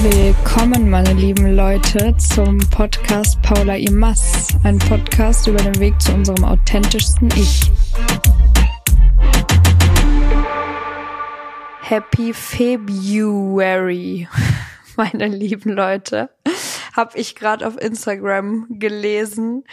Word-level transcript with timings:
Willkommen, 0.00 0.88
meine 0.90 1.12
lieben 1.12 1.56
Leute, 1.56 2.16
zum 2.18 2.58
Podcast 2.70 3.42
Paula 3.42 3.74
Imas. 3.74 4.46
Ein 4.62 4.78
Podcast 4.78 5.48
über 5.48 5.58
den 5.58 5.76
Weg 5.80 6.00
zu 6.00 6.12
unserem 6.12 6.44
authentischsten 6.44 7.28
Ich. 7.34 7.72
Happy 11.80 12.32
February, 12.32 14.28
meine 14.96 15.26
lieben 15.26 15.72
Leute. 15.72 16.30
Hab 16.94 17.16
ich 17.16 17.34
gerade 17.34 17.66
auf 17.66 17.76
Instagram 17.76 18.68
gelesen, 18.70 19.64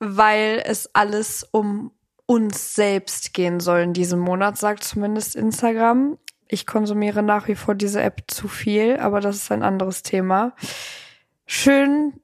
weil 0.00 0.60
es 0.66 0.92
alles 0.92 1.46
um 1.52 1.92
uns 2.26 2.74
selbst 2.74 3.32
gehen 3.32 3.60
soll 3.60 3.82
in 3.82 3.92
diesem 3.92 4.18
Monat, 4.18 4.58
sagt 4.58 4.82
zumindest 4.82 5.36
Instagram. 5.36 6.18
Ich 6.48 6.66
konsumiere 6.66 7.22
nach 7.22 7.48
wie 7.48 7.54
vor 7.54 7.74
diese 7.74 8.02
App 8.02 8.24
zu 8.28 8.48
viel, 8.48 8.98
aber 8.98 9.20
das 9.20 9.36
ist 9.36 9.52
ein 9.52 9.62
anderes 9.62 10.02
Thema. 10.02 10.54
Schön, 11.46 12.14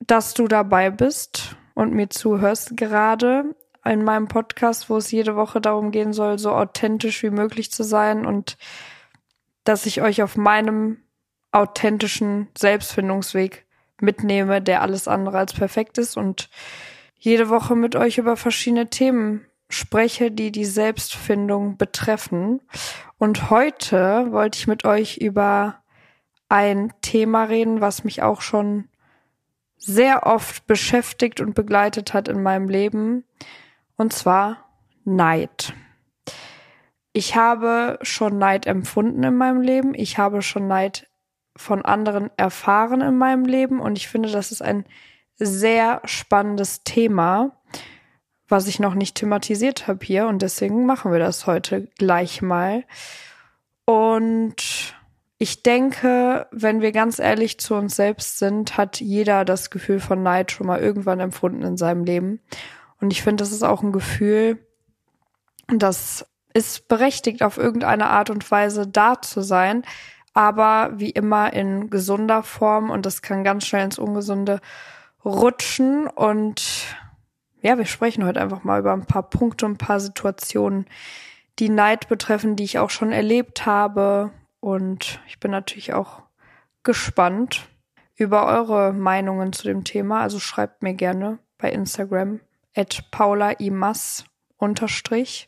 dass 0.00 0.34
du 0.34 0.48
dabei 0.48 0.90
bist 0.90 1.56
und 1.74 1.92
mir 1.92 2.10
zuhörst 2.10 2.76
gerade 2.76 3.54
in 3.84 4.04
meinem 4.04 4.28
Podcast, 4.28 4.90
wo 4.90 4.96
es 4.96 5.10
jede 5.10 5.36
Woche 5.36 5.60
darum 5.60 5.90
gehen 5.90 6.12
soll, 6.12 6.38
so 6.38 6.52
authentisch 6.52 7.22
wie 7.22 7.30
möglich 7.30 7.70
zu 7.70 7.82
sein 7.82 8.26
und 8.26 8.56
dass 9.64 9.86
ich 9.86 10.02
euch 10.02 10.22
auf 10.22 10.36
meinem 10.36 10.98
authentischen 11.52 12.48
Selbstfindungsweg 12.56 13.66
mitnehme, 14.00 14.62
der 14.62 14.82
alles 14.82 15.08
andere 15.08 15.38
als 15.38 15.52
perfekt 15.52 15.98
ist 15.98 16.16
und 16.16 16.48
jede 17.18 17.48
Woche 17.48 17.74
mit 17.74 17.96
euch 17.96 18.18
über 18.18 18.36
verschiedene 18.36 18.88
Themen 18.88 19.44
spreche, 19.68 20.30
die 20.30 20.52
die 20.52 20.64
Selbstfindung 20.64 21.76
betreffen. 21.76 22.60
Und 23.18 23.50
heute 23.50 24.30
wollte 24.30 24.58
ich 24.58 24.66
mit 24.68 24.84
euch 24.84 25.18
über 25.18 25.82
ein 26.48 26.92
Thema 27.02 27.44
reden, 27.44 27.80
was 27.80 28.04
mich 28.04 28.22
auch 28.22 28.40
schon 28.40 28.88
sehr 29.76 30.26
oft 30.26 30.66
beschäftigt 30.66 31.40
und 31.40 31.54
begleitet 31.54 32.14
hat 32.14 32.28
in 32.28 32.42
meinem 32.42 32.68
Leben. 32.68 33.24
Und 33.96 34.12
zwar 34.12 34.68
Neid. 35.04 35.74
Ich 37.12 37.34
habe 37.34 37.98
schon 38.02 38.38
Neid 38.38 38.66
empfunden 38.66 39.22
in 39.24 39.36
meinem 39.36 39.60
Leben. 39.60 39.94
Ich 39.94 40.18
habe 40.18 40.42
schon 40.42 40.68
Neid 40.68 41.08
von 41.56 41.84
anderen 41.84 42.30
erfahren 42.36 43.00
in 43.00 43.18
meinem 43.18 43.44
Leben. 43.44 43.80
Und 43.80 43.98
ich 43.98 44.08
finde, 44.08 44.30
das 44.30 44.52
ist 44.52 44.62
ein 44.62 44.84
sehr 45.36 46.00
spannendes 46.04 46.84
Thema 46.84 47.57
was 48.48 48.66
ich 48.66 48.80
noch 48.80 48.94
nicht 48.94 49.16
thematisiert 49.16 49.86
habe 49.86 50.04
hier 50.04 50.26
und 50.26 50.42
deswegen 50.42 50.86
machen 50.86 51.12
wir 51.12 51.18
das 51.18 51.46
heute 51.46 51.88
gleich 51.98 52.42
mal. 52.42 52.84
Und 53.84 54.94
ich 55.38 55.62
denke, 55.62 56.46
wenn 56.50 56.80
wir 56.80 56.92
ganz 56.92 57.18
ehrlich 57.18 57.60
zu 57.60 57.74
uns 57.74 57.94
selbst 57.94 58.38
sind, 58.38 58.76
hat 58.76 59.00
jeder 59.00 59.44
das 59.44 59.70
Gefühl 59.70 60.00
von 60.00 60.22
Neid 60.22 60.50
schon 60.50 60.66
mal 60.66 60.80
irgendwann 60.80 61.20
empfunden 61.20 61.62
in 61.62 61.76
seinem 61.76 62.04
Leben. 62.04 62.40
Und 63.00 63.12
ich 63.12 63.22
finde, 63.22 63.42
das 63.42 63.52
ist 63.52 63.62
auch 63.62 63.82
ein 63.82 63.92
Gefühl, 63.92 64.58
das 65.68 66.26
ist 66.54 66.88
berechtigt, 66.88 67.42
auf 67.42 67.58
irgendeine 67.58 68.08
Art 68.08 68.30
und 68.30 68.50
Weise 68.50 68.86
da 68.86 69.20
zu 69.20 69.42
sein, 69.42 69.84
aber 70.34 70.92
wie 70.96 71.10
immer 71.10 71.52
in 71.52 71.90
gesunder 71.90 72.42
Form 72.42 72.90
und 72.90 73.06
das 73.06 73.22
kann 73.22 73.44
ganz 73.44 73.66
schnell 73.66 73.84
ins 73.84 73.98
Ungesunde 73.98 74.60
rutschen 75.24 76.06
und 76.06 76.62
ja, 77.68 77.76
wir 77.76 77.84
sprechen 77.84 78.24
heute 78.24 78.40
einfach 78.40 78.64
mal 78.64 78.80
über 78.80 78.94
ein 78.94 79.04
paar 79.04 79.28
Punkte 79.28 79.66
und 79.66 79.72
ein 79.72 79.76
paar 79.76 80.00
Situationen, 80.00 80.86
die 81.58 81.68
Neid 81.68 82.08
betreffen, 82.08 82.56
die 82.56 82.64
ich 82.64 82.78
auch 82.78 82.88
schon 82.88 83.12
erlebt 83.12 83.66
habe. 83.66 84.30
Und 84.58 85.20
ich 85.28 85.38
bin 85.38 85.50
natürlich 85.50 85.92
auch 85.92 86.22
gespannt 86.82 87.68
über 88.16 88.46
eure 88.46 88.94
Meinungen 88.94 89.52
zu 89.52 89.64
dem 89.64 89.84
Thema. 89.84 90.22
Also 90.22 90.38
schreibt 90.38 90.82
mir 90.82 90.94
gerne 90.94 91.40
bei 91.58 91.70
Instagram 91.70 92.40
at 92.74 93.04
paulaimas 93.10 94.24
unterstrich. 94.56 95.46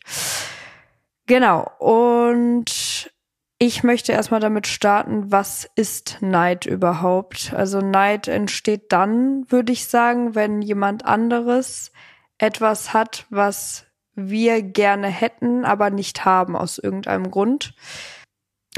Genau. 1.25 1.71
Und 1.79 3.11
ich 3.57 3.83
möchte 3.83 4.13
erstmal 4.13 4.41
damit 4.41 4.67
starten, 4.67 5.33
was 5.33 5.71
ist 5.75 6.19
Neid 6.21 6.67
überhaupt? 6.67 7.55
Also 7.55 7.81
Neid 7.81 8.29
entsteht 8.29 8.93
dann, 8.93 9.51
würde 9.51 9.73
ich 9.73 9.87
sagen, 9.87 10.35
wenn 10.35 10.61
jemand 10.61 11.07
anderes 11.07 11.93
etwas 12.41 12.93
hat, 12.95 13.27
was 13.31 13.87
wir 14.15 14.63
gerne 14.63 15.09
hätten, 15.09 15.65
aber 15.65 15.91
nicht 15.91 16.25
haben 16.25 16.57
aus 16.57 16.79
irgendeinem 16.79 17.31
Grund. 17.31 17.75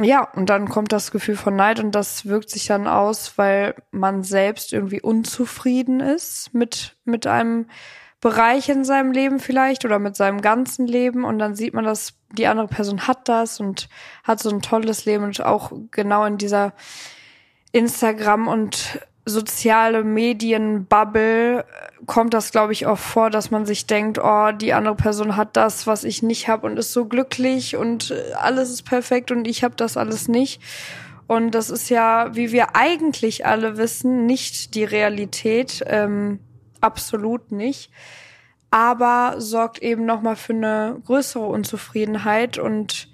Ja, 0.01 0.25
und 0.35 0.49
dann 0.49 0.69
kommt 0.69 0.93
das 0.93 1.11
Gefühl 1.11 1.37
von 1.37 1.55
Neid 1.55 1.79
und 1.79 1.95
das 1.95 2.27
wirkt 2.27 2.51
sich 2.51 2.67
dann 2.67 2.87
aus, 2.87 3.37
weil 3.37 3.75
man 3.91 4.23
selbst 4.23 4.73
irgendwie 4.73 5.03
unzufrieden 5.03 6.01
ist 6.01 6.55
mit, 6.55 6.97
mit 7.05 7.27
einem 7.27 7.67
Bereich 8.21 8.69
in 8.69 8.85
seinem 8.85 9.13
Leben 9.13 9.39
vielleicht 9.39 9.85
oder 9.85 9.99
mit 9.99 10.17
seinem 10.17 10.41
ganzen 10.41 10.87
Leben 10.87 11.25
und 11.25 11.39
dann 11.39 11.55
sieht 11.55 11.75
man, 11.75 11.85
dass 11.85 12.15
die 12.31 12.47
andere 12.47 12.69
Person 12.69 13.07
hat 13.07 13.29
das 13.29 13.61
und 13.61 13.89
hat 14.25 14.41
so 14.41 14.49
ein 14.49 14.63
tolles 14.63 15.05
Leben 15.05 15.25
und 15.25 15.45
auch 15.45 15.73
genau 15.91 16.25
in 16.25 16.39
dieser 16.39 16.73
Instagram 17.73 18.49
und 18.49 19.01
soziale 19.25 20.05
Medien-Bubble 20.05 21.65
kommt 22.07 22.35
das, 22.35 22.51
glaube 22.51 22.73
ich, 22.73 22.87
auch 22.87 22.99
vor, 22.99 23.31
dass 23.31 23.51
man 23.51 23.67
sich 23.67 23.87
denkt, 23.87 24.19
oh, 24.23 24.53
die 24.53 24.73
andere 24.73 24.95
Person 24.95 25.37
hat 25.37 25.57
das, 25.57 25.87
was 25.87 26.05
ich 26.05 26.23
nicht 26.23 26.49
habe 26.49 26.67
und 26.67 26.77
ist 26.77 26.93
so 26.93 27.07
glücklich 27.07 27.77
und 27.77 28.15
alles 28.37 28.71
ist 28.71 28.83
perfekt 28.83 29.31
und 29.31 29.47
ich 29.47 29.63
habe 29.65 29.75
das 29.77 29.97
alles 29.97 30.29
nicht. 30.29 30.61
Und 31.27 31.53
das 31.53 31.71
ist 31.71 31.89
ja, 31.89 32.35
wie 32.35 32.53
wir 32.53 32.75
eigentlich 32.77 33.47
alle 33.47 33.77
wissen, 33.77 34.27
nicht 34.27 34.75
die 34.75 34.85
Realität. 34.85 35.83
Ähm, 35.87 36.41
absolut 36.81 37.53
nicht. 37.53 37.91
Aber 38.71 39.37
sorgt 39.39 39.79
eben 39.79 40.05
nochmal 40.05 40.37
für 40.37 40.53
eine 40.53 41.01
größere 41.07 41.47
Unzufriedenheit 41.47 42.59
und 42.59 43.09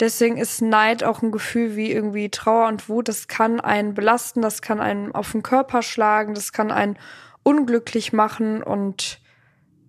deswegen 0.00 0.36
ist 0.36 0.62
Neid 0.62 1.04
auch 1.04 1.22
ein 1.22 1.32
Gefühl 1.32 1.76
wie 1.76 1.90
irgendwie 1.90 2.28
Trauer 2.28 2.68
und 2.68 2.88
Wut. 2.88 3.08
Das 3.08 3.28
kann 3.28 3.60
einen 3.60 3.94
belasten, 3.94 4.42
das 4.42 4.62
kann 4.62 4.80
einen 4.80 5.12
auf 5.12 5.32
den 5.32 5.42
Körper 5.42 5.82
schlagen, 5.82 6.34
das 6.34 6.52
kann 6.52 6.70
einen 6.70 6.98
unglücklich 7.46 8.12
machen 8.12 8.60
und 8.60 9.20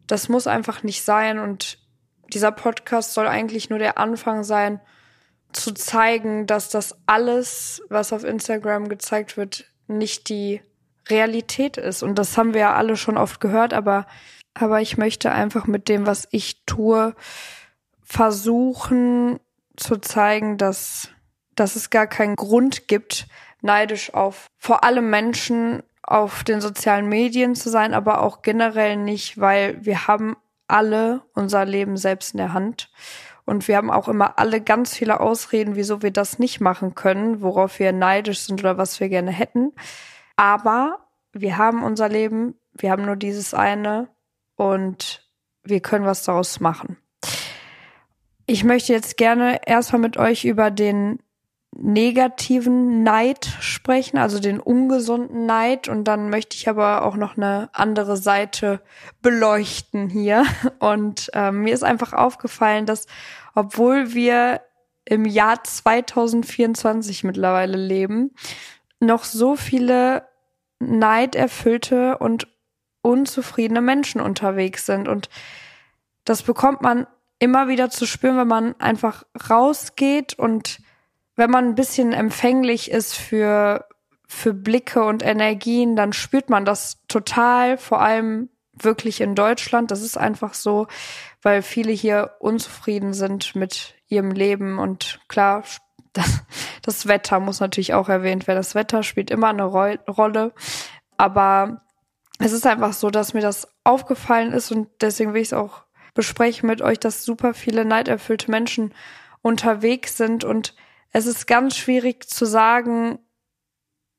das 0.06 0.30
muss 0.30 0.46
einfach 0.46 0.84
nicht 0.84 1.04
sein. 1.04 1.40
Und 1.40 1.80
dieser 2.32 2.52
Podcast 2.52 3.16
soll 3.16 3.28
eigentlich 3.28 3.72
nur 3.72 3.80
der 3.80 3.98
Anfang 3.98 4.44
sein, 4.44 4.80
zu 5.54 5.74
zeigen, 5.74 6.46
dass 6.46 6.70
das 6.70 6.96
alles, 7.08 7.82
was 7.90 8.14
auf 8.14 8.24
Instagram 8.24 8.90
gezeigt 8.90 9.38
wird, 9.38 9.66
nicht 9.88 10.30
die 10.30 10.62
Realität 11.10 11.78
ist. 11.78 12.04
Und 12.04 12.20
das 12.20 12.38
haben 12.38 12.54
wir 12.54 12.62
ja 12.62 12.76
alle 12.76 12.96
schon 12.96 13.18
oft 13.18 13.42
gehört, 13.42 13.74
aber, 13.74 14.06
aber 14.54 14.80
ich 14.82 15.00
möchte 15.00 15.32
einfach 15.32 15.66
mit 15.66 15.90
dem, 15.90 16.06
was 16.06 16.28
ich 16.30 16.64
tue, 16.66 17.16
versuchen 18.04 19.40
zu 19.78 19.98
zeigen, 19.98 20.60
dass, 20.60 21.10
dass 21.56 21.76
es 21.76 21.90
gar 21.90 22.06
keinen 22.06 22.36
Grund 22.36 22.88
gibt, 22.88 23.26
neidisch 23.62 24.14
auf 24.14 24.46
vor 24.60 24.84
allem 24.84 25.10
Menschen 25.10 25.82
auf 26.08 26.44
den 26.44 26.62
sozialen 26.62 27.08
Medien 27.08 27.54
zu 27.54 27.70
sein, 27.70 27.94
aber 27.94 28.22
auch 28.22 28.42
generell 28.42 28.96
nicht, 28.96 29.40
weil 29.40 29.86
wir 29.86 30.08
haben 30.08 30.38
alle 30.68 31.22
unser 31.34 31.66
Leben 31.66 31.98
selbst 31.98 32.34
in 32.34 32.38
der 32.40 32.54
Hand. 32.54 32.90
Und 33.46 33.68
wir 33.68 33.78
haben 33.78 33.92
auch 33.92 34.08
immer 34.08 34.40
alle 34.40 34.60
ganz 34.62 34.96
viele 34.96 35.20
Ausreden, 35.20 35.76
wieso 35.76 36.02
wir 36.02 36.12
das 36.12 36.40
nicht 36.40 36.60
machen 36.60 36.96
können, 36.96 37.42
worauf 37.42 37.80
wir 37.80 37.92
neidisch 37.92 38.40
sind 38.40 38.62
oder 38.62 38.78
was 38.78 39.00
wir 39.00 39.10
gerne 39.10 39.32
hätten. 39.32 39.74
Aber 40.36 41.08
wir 41.34 41.58
haben 41.58 41.84
unser 41.84 42.10
Leben, 42.10 42.56
wir 42.74 42.92
haben 42.92 43.06
nur 43.06 43.16
dieses 43.16 43.54
eine 43.54 44.08
und 44.56 45.30
wir 45.64 45.82
können 45.82 46.06
was 46.06 46.24
daraus 46.24 46.60
machen. 46.60 46.98
Ich 48.46 48.64
möchte 48.64 48.94
jetzt 48.94 49.18
gerne 49.18 49.60
erstmal 49.66 50.02
mit 50.02 50.18
euch 50.18 50.46
über 50.46 50.72
den 50.72 51.20
negativen 51.80 53.04
Neid 53.04 53.46
sprechen, 53.60 54.18
also 54.18 54.40
den 54.40 54.60
ungesunden 54.60 55.46
Neid. 55.46 55.88
Und 55.88 56.06
dann 56.06 56.30
möchte 56.30 56.56
ich 56.56 56.68
aber 56.68 57.06
auch 57.06 57.16
noch 57.16 57.38
eine 57.38 57.70
andere 57.74 58.18
Seite 58.18 58.82
beleuchten 59.22 60.10
hier. 60.10 60.46
Und 60.80 61.30
äh, 61.34 61.52
mir 61.52 61.74
ist 61.74 61.84
einfach 61.84 62.14
aufgefallen, 62.14 62.86
dass 62.86 63.06
obwohl 63.54 64.14
wir 64.14 64.62
im 65.06 65.26
Jahr 65.26 65.64
2024 65.64 67.24
mittlerweile 67.24 67.78
leben, 67.78 68.32
noch 69.00 69.24
so 69.24 69.56
viele 69.56 70.28
neiderfüllte 70.80 72.18
und 72.18 72.48
unzufriedene 73.02 73.82
Menschen 73.82 74.20
unterwegs 74.20 74.86
sind. 74.86 75.08
Und 75.08 75.30
das 76.26 76.44
bekommt 76.44 76.82
man 76.82 77.08
immer 77.40 77.68
wieder 77.68 77.90
zu 77.90 78.06
spüren, 78.06 78.38
wenn 78.38 78.48
man 78.48 78.80
einfach 78.80 79.24
rausgeht 79.50 80.38
und 80.38 80.80
wenn 81.38 81.52
man 81.52 81.66
ein 81.66 81.76
bisschen 81.76 82.12
empfänglich 82.12 82.92
ist 82.92 83.16
für, 83.16 83.86
für 84.28 84.54
Blicke 84.54 85.04
und 85.04 85.24
Energien, 85.24 85.96
dann 85.96 86.12
spürt 86.12 86.50
man 86.50 86.66
das 86.66 86.98
total, 87.08 87.78
vor 87.78 88.02
allem 88.02 88.50
wirklich 88.74 89.22
in 89.22 89.36
Deutschland. 89.36 89.92
Das 89.92 90.02
ist 90.02 90.18
einfach 90.18 90.54
so, 90.54 90.88
weil 91.42 91.62
viele 91.62 91.92
hier 91.92 92.32
unzufrieden 92.40 93.14
sind 93.14 93.56
mit 93.56 93.96
ihrem 94.08 94.32
Leben 94.32 94.80
und 94.80 95.20
klar 95.28 95.64
das, 96.14 96.44
das 96.82 97.08
Wetter 97.08 97.40
muss 97.40 97.60
natürlich 97.60 97.94
auch 97.94 98.10
erwähnt 98.10 98.48
werden. 98.48 98.58
Das 98.58 98.76
Wetter 98.76 99.04
spielt 99.04 99.30
immer 99.30 99.50
eine 99.50 99.64
Ro 99.64 99.96
Rolle. 100.08 100.54
Aber 101.18 101.82
es 102.40 102.52
ist 102.52 102.66
einfach 102.66 102.94
so, 102.94 103.10
dass 103.10 103.34
mir 103.34 103.42
das 103.42 103.68
aufgefallen 103.84 104.54
ist 104.54 104.72
und 104.72 104.90
deswegen 105.02 105.34
will 105.34 105.42
ich 105.42 105.50
es 105.50 105.54
auch 105.54 105.84
besprechen 106.14 106.68
mit 106.68 106.82
euch, 106.82 107.00
dass 107.00 107.24
super 107.24 107.54
viele 107.54 107.86
neiderfüllte 107.86 108.50
Menschen 108.50 108.94
unterwegs 109.42 110.18
sind 110.18 110.44
und 110.44 110.76
es 111.12 111.26
ist 111.26 111.48
ganz 111.48 111.76
schwierig 111.76 112.30
zu 112.30 112.46
sagen, 112.46 113.20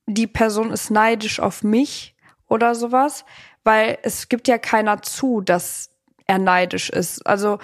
die 0.06 0.26
Person 0.26 0.70
ist 0.72 0.90
neidisch 0.90 1.40
auf 1.40 1.62
mich 1.62 2.16
oder 2.48 2.74
sowas, 2.74 3.24
weil 3.64 3.98
es 4.02 4.28
gibt 4.28 4.48
ja 4.48 4.58
keiner 4.58 5.02
zu, 5.02 5.40
dass 5.40 5.90
er 6.26 6.38
neidisch 6.38 6.90
ist. 6.90 7.26
Also 7.26 7.58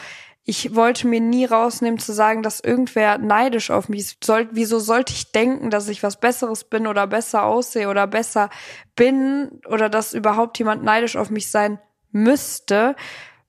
ich 0.46 0.74
wollte 0.74 1.06
mir 1.06 1.20
nie 1.20 1.46
rausnehmen 1.46 1.98
zu 1.98 2.12
sagen, 2.12 2.42
dass 2.42 2.60
irgendwer 2.60 3.16
neidisch 3.16 3.70
auf 3.70 3.88
mich 3.88 4.00
ist. 4.00 4.24
Soll, 4.24 4.48
wieso 4.52 4.78
sollte 4.78 5.14
ich 5.14 5.32
denken, 5.32 5.70
dass 5.70 5.88
ich 5.88 6.02
was 6.02 6.20
Besseres 6.20 6.64
bin 6.64 6.86
oder 6.86 7.06
besser 7.06 7.44
aussehe 7.44 7.88
oder 7.88 8.06
besser 8.06 8.50
bin 8.94 9.62
oder 9.66 9.88
dass 9.88 10.12
überhaupt 10.12 10.58
jemand 10.58 10.84
neidisch 10.84 11.16
auf 11.16 11.30
mich 11.30 11.50
sein 11.50 11.78
müsste? 12.10 12.94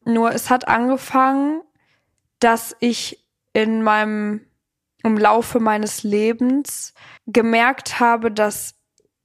Nur 0.05 0.31
es 0.31 0.49
hat 0.49 0.69
angefangen, 0.69 1.61
dass 2.39 2.75
ich 2.79 3.25
in 3.51 3.83
meinem, 3.83 4.45
im 5.05 5.17
Laufe 5.17 5.59
meines 5.59 6.01
Lebens 6.01 6.93
gemerkt 7.27 7.99
habe, 7.99 8.31
dass 8.31 8.75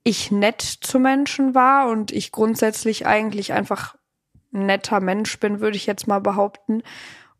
ich 0.05 0.31
nett 0.31 0.61
zu 0.61 0.99
Menschen 0.99 1.55
war 1.55 1.89
und 1.89 2.13
ich 2.13 2.33
grundsätzlich 2.33 3.07
eigentlich 3.07 3.55
einfach 3.55 3.97
ein 4.53 4.67
netter 4.67 5.01
Mensch 5.01 5.41
bin, 5.41 5.61
würde 5.61 5.77
ich 5.77 5.87
jetzt 5.87 6.07
mal 6.07 6.21
behaupten 6.21 6.83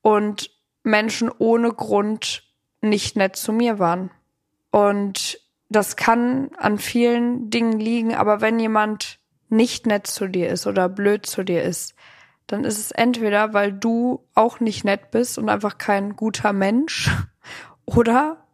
und 0.01 0.51
Menschen 0.83 1.31
ohne 1.37 1.71
Grund 1.71 2.45
nicht 2.81 3.15
nett 3.15 3.37
zu 3.37 3.53
mir 3.53 3.79
waren. 3.79 4.11
Und 4.71 5.39
das 5.69 5.97
kann 5.97 6.51
an 6.57 6.79
vielen 6.79 7.51
Dingen 7.51 7.79
liegen, 7.79 8.15
aber 8.15 8.41
wenn 8.41 8.59
jemand 8.59 9.19
nicht 9.51 9.87
nett 9.87 10.07
zu 10.07 10.29
dir 10.29 10.49
ist 10.49 10.67
oder 10.67 10.89
blöd 10.89 11.27
zu 11.27 11.43
dir 11.43 11.63
ist, 11.63 11.95
dann 12.47 12.65
ist 12.65 12.79
es 12.79 12.91
entweder, 12.91 13.53
weil 13.53 13.73
du 13.73 14.27
auch 14.35 14.61
nicht 14.61 14.85
nett 14.85 15.11
bist 15.11 15.37
und 15.37 15.51
einfach 15.51 15.77
kein 15.77 16.17
guter 16.17 16.53
Mensch 16.53 17.11
oder 17.87 18.45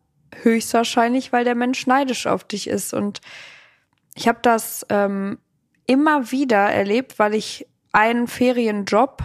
höchstwahrscheinlich, 0.42 1.32
weil 1.32 1.44
der 1.44 1.54
Mensch 1.54 1.86
neidisch 1.86 2.26
auf 2.26 2.44
dich 2.44 2.68
ist. 2.68 2.94
Und 2.94 3.20
ich 4.14 4.28
habe 4.28 4.38
das 4.42 4.86
ähm, 4.88 5.38
immer 5.86 6.30
wieder 6.30 6.58
erlebt, 6.58 7.18
weil 7.18 7.34
ich 7.34 7.66
einen 7.92 8.26
Ferienjob 8.26 9.22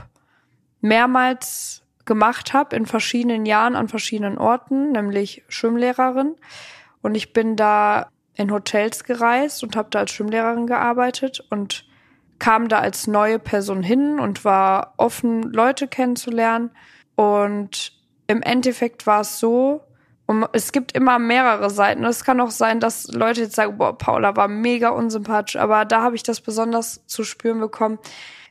mehrmals 0.79 1.83
gemacht 2.05 2.53
habe 2.53 2.75
in 2.75 2.85
verschiedenen 2.85 3.45
Jahren 3.45 3.75
an 3.75 3.87
verschiedenen 3.87 4.37
Orten, 4.37 4.91
nämlich 4.91 5.43
Schwimmlehrerin. 5.47 6.35
Und 7.01 7.15
ich 7.15 7.33
bin 7.33 7.55
da 7.55 8.09
in 8.35 8.51
Hotels 8.51 9.03
gereist 9.03 9.63
und 9.63 9.75
habe 9.75 9.89
da 9.91 9.99
als 9.99 10.11
Schwimmlehrerin 10.11 10.67
gearbeitet 10.67 11.45
und 11.49 11.85
kam 12.39 12.69
da 12.69 12.79
als 12.79 13.05
neue 13.05 13.37
Person 13.37 13.83
hin 13.83 14.19
und 14.19 14.43
war 14.43 14.95
offen, 14.97 15.43
Leute 15.43 15.87
kennenzulernen. 15.87 16.71
Und 17.15 17.93
im 18.27 18.41
Endeffekt 18.41 19.05
war 19.05 19.21
es 19.21 19.39
so, 19.39 19.81
und 20.31 20.47
es 20.53 20.71
gibt 20.71 20.93
immer 20.93 21.19
mehrere 21.19 21.69
Seiten. 21.69 22.05
Es 22.05 22.23
kann 22.23 22.39
auch 22.39 22.51
sein, 22.51 22.79
dass 22.79 23.07
Leute 23.09 23.41
jetzt 23.41 23.55
sagen, 23.55 23.77
boah, 23.77 23.97
Paula 23.97 24.37
war 24.37 24.47
mega 24.47 24.89
unsympathisch, 24.89 25.57
aber 25.57 25.83
da 25.83 26.01
habe 26.01 26.15
ich 26.15 26.23
das 26.23 26.39
besonders 26.39 27.05
zu 27.05 27.25
spüren 27.25 27.59
bekommen. 27.59 27.99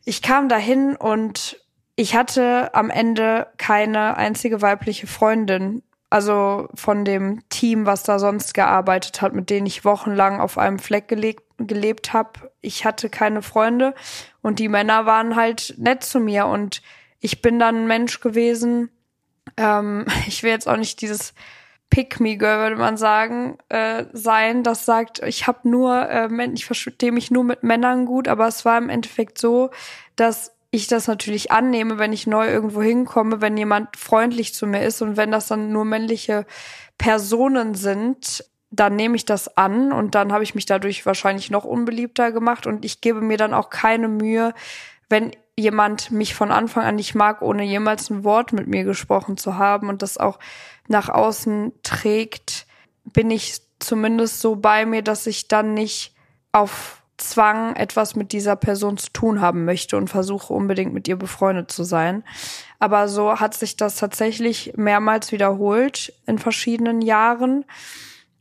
Ich 0.05 0.21
kam 0.21 0.51
dahin 0.51 0.95
und 0.95 1.59
ich 1.97 2.15
hatte 2.15 2.75
am 2.75 2.91
Ende 2.91 3.47
keine 3.57 4.19
einzige 4.19 4.61
weibliche 4.61 5.07
Freundin. 5.07 5.83
Also 6.11 6.69
von 6.75 7.05
dem 7.07 7.49
Team, 7.49 7.87
was 7.87 8.03
da 8.03 8.19
sonst 8.19 8.53
gearbeitet 8.53 9.23
hat, 9.23 9.33
mit 9.33 9.49
denen 9.49 9.67
ich 9.67 9.85
wochenlang 9.85 10.41
auf 10.41 10.59
einem 10.59 10.81
Fleck 10.81 11.09
gelegt, 11.09 11.45
gelebt 11.57 12.13
habe. 12.13 12.51
Ich 12.61 12.85
hatte 12.85 13.09
keine 13.09 13.41
Freunde 13.41 13.95
und 14.43 14.59
die 14.59 14.69
Männer 14.69 15.07
waren 15.07 15.35
halt 15.37 15.75
nett 15.79 16.03
zu 16.03 16.21
mir 16.21 16.47
und 16.47 16.83
ich 17.21 17.41
bin 17.41 17.59
dann 17.59 17.83
ein 17.83 17.87
Mensch 17.87 18.21
gewesen. 18.21 18.91
Ähm, 19.57 20.05
ich 20.27 20.43
will 20.43 20.51
jetzt 20.51 20.69
auch 20.69 20.77
nicht 20.77 21.01
dieses 21.01 21.33
Pick-me-Girl, 21.91 22.59
würde 22.61 22.77
man 22.77 22.97
sagen, 22.97 23.59
äh, 23.69 24.05
sein, 24.13 24.63
das 24.63 24.85
sagt, 24.85 25.23
ich 25.25 25.47
habe 25.47 25.69
nur, 25.69 26.09
äh, 26.09 26.51
ich 26.55 26.65
verstehe 26.65 27.13
mich 27.13 27.31
nur 27.31 27.45
mit 27.45 27.63
Männern 27.63 28.07
gut, 28.07 28.29
aber 28.29 28.47
es 28.47 28.65
war 28.65 28.79
im 28.79 28.89
Endeffekt 28.89 29.39
so, 29.39 29.71
dass 30.17 30.53
ich 30.71 30.87
das 30.87 31.09
natürlich 31.09 31.51
annehme, 31.51 31.99
wenn 31.99 32.13
ich 32.13 32.29
neu 32.29 32.49
irgendwo 32.49 32.81
hinkomme, 32.81 33.41
wenn 33.41 33.57
jemand 33.57 33.97
freundlich 33.97 34.55
zu 34.55 34.69
mir 34.69 34.83
ist 34.83 35.03
und 35.03 35.17
wenn 35.17 35.33
das 35.33 35.49
dann 35.49 35.73
nur 35.73 35.85
männliche 35.85 36.47
Personen 36.97 37.75
sind, 37.75 38.45
dann 38.71 38.95
nehme 38.95 39.17
ich 39.17 39.25
das 39.25 39.57
an 39.57 39.93
und 39.93 40.15
dann 40.15 40.33
habe 40.33 40.45
ich 40.45 40.55
mich 40.55 40.67
dadurch 40.67 41.05
wahrscheinlich 41.05 41.51
noch 41.51 41.65
unbeliebter 41.65 42.31
gemacht 42.31 42.69
und 42.69 42.85
ich 42.85 43.01
gebe 43.01 43.21
mir 43.21 43.37
dann 43.37 43.53
auch 43.53 43.69
keine 43.69 44.07
Mühe, 44.07 44.55
wenn 45.09 45.33
jemand 45.57 46.13
mich 46.13 46.35
von 46.35 46.53
Anfang 46.53 46.85
an 46.85 46.95
nicht 46.95 47.17
mag, 47.17 47.43
ohne 47.43 47.65
jemals 47.65 48.09
ein 48.11 48.23
Wort 48.23 48.53
mit 48.53 48.69
mir 48.69 48.85
gesprochen 48.85 49.37
zu 49.37 49.59
haben 49.59 49.89
und 49.89 50.03
das 50.03 50.19
auch 50.19 50.39
nach 50.91 51.09
außen 51.09 51.73
trägt, 51.83 52.67
bin 53.05 53.31
ich 53.31 53.61
zumindest 53.79 54.41
so 54.41 54.57
bei 54.57 54.85
mir, 54.85 55.03
dass 55.03 55.27
ich 55.27 55.49
dann 55.49 55.73
nicht 55.73 56.15
auf 56.53 57.03
Zwang 57.17 57.77
etwas 57.77 58.17
mit 58.17 58.33
dieser 58.33 58.57
Person 58.57 58.97
zu 58.97 59.11
tun 59.13 59.41
haben 59.41 59.65
möchte 59.65 59.97
und 59.97 60.09
versuche 60.09 60.53
unbedingt 60.53 60.93
mit 60.93 61.07
ihr 61.07 61.17
befreundet 61.17 61.71
zu 61.71 61.85
sein. 61.85 62.25
Aber 62.79 63.09
so 63.09 63.39
hat 63.41 63.55
sich 63.55 63.77
das 63.77 63.97
tatsächlich 63.97 64.73
mehrmals 64.77 65.31
wiederholt 65.31 66.13
in 66.27 66.39
verschiedenen 66.39 67.03
Jahren. 67.03 67.65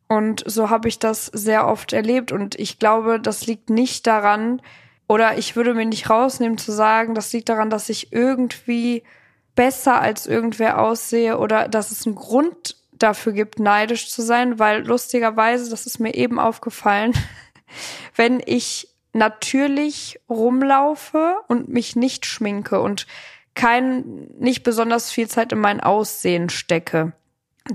Und 0.07 0.43
so 0.47 0.69
habe 0.69 0.87
ich 0.87 0.97
das 0.97 1.27
sehr 1.27 1.67
oft 1.67 1.93
erlebt. 1.93 2.31
Und 2.31 2.55
ich 2.55 2.79
glaube, 2.79 3.19
das 3.19 3.45
liegt 3.45 3.69
nicht 3.69 4.07
daran, 4.07 4.61
oder 5.07 5.37
ich 5.37 5.55
würde 5.55 5.73
mir 5.73 5.85
nicht 5.85 6.09
rausnehmen 6.09 6.57
zu 6.57 6.71
sagen, 6.71 7.15
das 7.15 7.33
liegt 7.33 7.49
daran, 7.49 7.71
dass 7.71 7.89
ich 7.89 8.13
irgendwie 8.13 9.03
besser 9.59 9.99
als 9.99 10.25
irgendwer 10.25 10.79
aussehe 10.79 11.37
oder 11.37 11.67
dass 11.67 11.91
es 11.91 12.07
einen 12.07 12.15
Grund 12.15 12.77
dafür 12.93 13.33
gibt, 13.33 13.59
neidisch 13.59 14.09
zu 14.09 14.21
sein, 14.21 14.57
weil 14.57 14.87
lustigerweise, 14.87 15.69
das 15.69 15.85
ist 15.85 15.99
mir 15.99 16.15
eben 16.15 16.39
aufgefallen, 16.39 17.11
wenn 18.15 18.41
ich 18.45 18.87
natürlich 19.11 20.17
rumlaufe 20.29 21.35
und 21.49 21.67
mich 21.67 21.97
nicht 21.97 22.25
schminke 22.25 22.79
und 22.79 23.05
kein, 23.53 24.29
nicht 24.39 24.63
besonders 24.63 25.11
viel 25.11 25.27
Zeit 25.27 25.51
in 25.51 25.59
mein 25.59 25.81
Aussehen 25.81 26.49
stecke, 26.49 27.11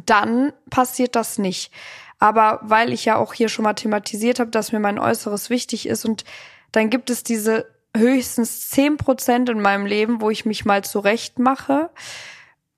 dann 0.07 0.55
passiert 0.71 1.15
das 1.15 1.37
nicht. 1.37 1.71
Aber 2.19 2.61
weil 2.63 2.95
ich 2.95 3.05
ja 3.05 3.17
auch 3.17 3.35
hier 3.35 3.51
schon 3.51 3.65
mal 3.65 3.75
thematisiert 3.75 4.41
habe, 4.41 4.51
dass 4.51 4.73
mir 4.73 4.81
mein 4.81 4.99
Äußeres 4.99 5.51
wichtig 5.51 5.87
ist 5.87 6.07
und 6.07 6.25
dann 6.73 6.89
gibt 6.89 7.11
es 7.11 7.25
diese 7.25 7.74
höchstens 7.97 8.71
zehn 8.71 8.97
Prozent 8.97 9.49
in 9.49 9.61
meinem 9.61 9.87
Leben, 9.87 10.21
wo 10.21 10.31
ich 10.31 10.45
mich 10.45 10.65
mal 10.65 10.83
zurecht 10.85 11.39
mache. 11.39 11.91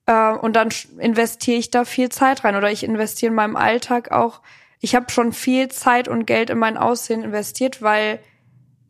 Äh, 0.06 0.32
und 0.32 0.54
dann 0.54 0.68
investiere 0.98 1.58
ich 1.58 1.70
da 1.70 1.84
viel 1.84 2.10
Zeit 2.10 2.44
rein 2.44 2.56
oder 2.56 2.70
ich 2.70 2.84
investiere 2.84 3.30
in 3.30 3.36
meinem 3.36 3.56
Alltag 3.56 4.10
auch 4.10 4.40
ich 4.80 4.94
habe 4.94 5.10
schon 5.10 5.32
viel 5.32 5.68
Zeit 5.68 6.08
und 6.08 6.26
Geld 6.26 6.50
in 6.50 6.58
mein 6.58 6.76
Aussehen 6.76 7.22
investiert, 7.22 7.82
weil 7.82 8.20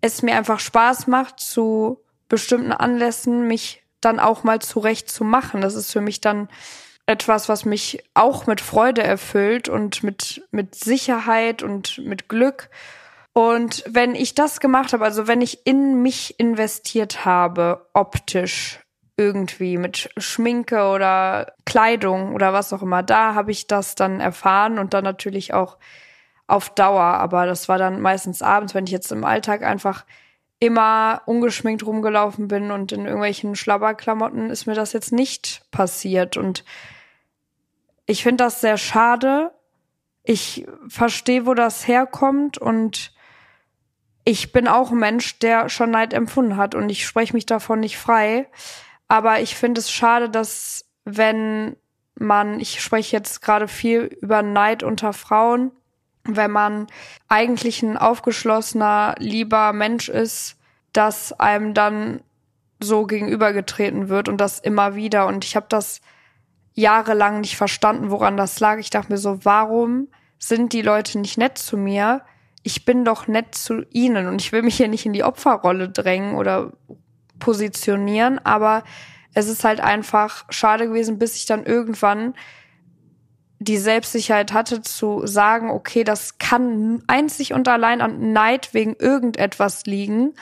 es 0.00 0.23
mir 0.23 0.37
einfach 0.37 0.61
Spaß 0.61 1.06
macht, 1.06 1.40
zu 1.40 2.00
bestimmten 2.28 2.73
Anlässen 2.73 3.47
mich 3.47 3.83
dann 4.00 4.21
auch 4.21 4.45
mal 4.45 4.61
zurecht 4.61 5.09
zu 5.11 5.25
machen. 5.25 5.61
Das 5.61 5.75
ist 5.75 5.92
für 5.92 6.00
mich 6.00 6.21
dann 6.21 6.49
etwas, 7.06 7.49
was 7.49 7.64
mich 7.64 8.04
auch 8.14 8.47
mit 8.47 8.61
Freude 8.61 9.02
erfüllt 9.02 9.68
und 9.68 10.02
mit, 10.02 10.47
mit 10.50 10.75
Sicherheit 10.75 11.62
und 11.62 11.99
mit 11.99 12.28
Glück. 12.28 12.68
Und 13.36 13.84
wenn 13.86 14.14
ich 14.14 14.34
das 14.34 14.60
gemacht 14.60 14.94
habe, 14.94 15.04
also 15.04 15.28
wenn 15.28 15.42
ich 15.42 15.66
in 15.66 16.00
mich 16.00 16.40
investiert 16.40 17.26
habe, 17.26 17.86
optisch, 17.92 18.80
irgendwie 19.18 19.76
mit 19.76 20.08
Schminke 20.16 20.88
oder 20.88 21.52
Kleidung 21.66 22.34
oder 22.34 22.54
was 22.54 22.72
auch 22.72 22.80
immer. 22.80 23.02
Da 23.02 23.34
habe 23.34 23.50
ich 23.50 23.66
das 23.66 23.94
dann 23.94 24.20
erfahren 24.20 24.78
und 24.78 24.94
dann 24.94 25.04
natürlich 25.04 25.52
auch 25.52 25.76
auf 26.46 26.70
Dauer. 26.70 27.02
Aber 27.02 27.44
das 27.44 27.68
war 27.68 27.76
dann 27.76 28.00
meistens 28.00 28.40
abends, 28.40 28.74
wenn 28.74 28.84
ich 28.84 28.90
jetzt 28.90 29.12
im 29.12 29.22
Alltag 29.22 29.62
einfach 29.62 30.06
immer 30.58 31.20
ungeschminkt 31.26 31.84
rumgelaufen 31.84 32.48
bin 32.48 32.70
und 32.70 32.90
in 32.92 33.04
irgendwelchen 33.04 33.54
Schlabberklamotten 33.54 34.48
ist 34.48 34.64
mir 34.64 34.74
das 34.74 34.94
jetzt 34.94 35.12
nicht 35.12 35.60
passiert. 35.70 36.38
Und 36.38 36.64
ich 38.06 38.22
finde 38.22 38.44
das 38.44 38.62
sehr 38.62 38.78
schade. 38.78 39.52
Ich 40.22 40.66
verstehe, 40.88 41.44
wo 41.44 41.52
das 41.52 41.86
herkommt 41.86 42.56
und 42.56 43.14
ich 44.28 44.50
bin 44.50 44.66
auch 44.66 44.90
ein 44.90 44.99
Mensch, 44.99 45.38
der 45.38 45.68
schon 45.68 45.92
Neid 45.92 46.12
empfunden 46.12 46.56
hat 46.56 46.75
und 46.75 46.90
ich 46.90 47.06
spreche 47.06 47.33
mich 47.33 47.47
davon 47.47 47.78
nicht 47.78 47.97
frei. 47.97 48.49
Aber 49.06 49.40
ich 49.40 49.54
finde 49.54 49.78
es 49.78 49.88
schade, 49.88 50.28
dass 50.28 50.85
wenn 51.04 51.76
man, 52.16 52.59
ich 52.59 52.80
spreche 52.83 53.16
jetzt 53.16 53.40
gerade 53.40 53.68
viel 53.68 54.00
über 54.21 54.42
Neid 54.42 54.83
unter 54.83 55.12
Frauen, 55.12 55.71
wenn 56.25 56.50
man 56.50 56.88
eigentlich 57.28 57.85
ein 57.85 57.97
aufgeschlossener, 57.97 59.14
lieber 59.18 59.73
Mensch 59.73 60.09
ist, 60.09 60.56
dass 60.92 61.33
einem 61.38 61.73
dann 61.73 62.21
so 62.80 63.06
gegenübergetreten 63.06 64.09
wird 64.09 64.28
und 64.28 64.38
das 64.38 64.59
immer 64.59 64.97
wieder. 64.97 65.28
Und 65.28 65.45
ich 65.45 65.54
habe 65.54 65.66
das 65.68 66.00
jahrelang 66.75 67.42
nicht 67.42 67.56
verstanden, 67.56 68.11
woran 68.11 68.37
das 68.37 68.59
lag. 68.59 68.78
Ich 68.78 68.90
dachte 68.90 69.12
mir 69.12 69.18
so, 69.18 69.45
warum 69.45 70.09
sind 70.40 70.73
die 70.73 70.83
Leute 70.83 71.21
nicht 71.21 71.38
nett 71.38 71.59
zu 71.59 71.76
mir? 71.76 72.23
Ich 72.66 72.85
bin 72.85 73.04
doch 73.04 73.28
nett 73.28 73.54
zu 73.54 73.87
ihnen 73.92 74.26
und 74.26 74.42
ich 74.42 74.50
will 74.50 74.62
mich 74.62 74.76
hier 74.76 74.88
nicht 74.88 75.06
in 75.06 75.12
die 75.12 75.23
Opferrolle 75.23 75.88
drängen 75.88 76.35
oder 76.35 76.73
positionieren, 77.38 78.40
aber 78.44 78.82
es 79.35 79.46
ist 79.46 79.62
halt 79.62 79.78
einfach 79.78 80.44
schade 80.50 80.88
gewesen, 80.88 81.16
bis 81.16 81.37
ich 81.37 81.46
dann 81.46 81.64
irgendwann 81.64 82.35
die 83.61 83.78
Selbstsicherheit 83.78 84.52
hatte 84.52 84.82
zu 84.82 85.28
sagen, 85.28 85.70
okay, 85.70 86.02
das 86.02 86.38
kann 86.38 87.04
einzig 87.06 87.52
und 87.52 87.68
allein 87.68 88.00
an 88.00 88.32
Neid 88.32 88.75
wegen 88.75 88.96
irgendetwas 88.99 89.87
liegen, 89.87 90.35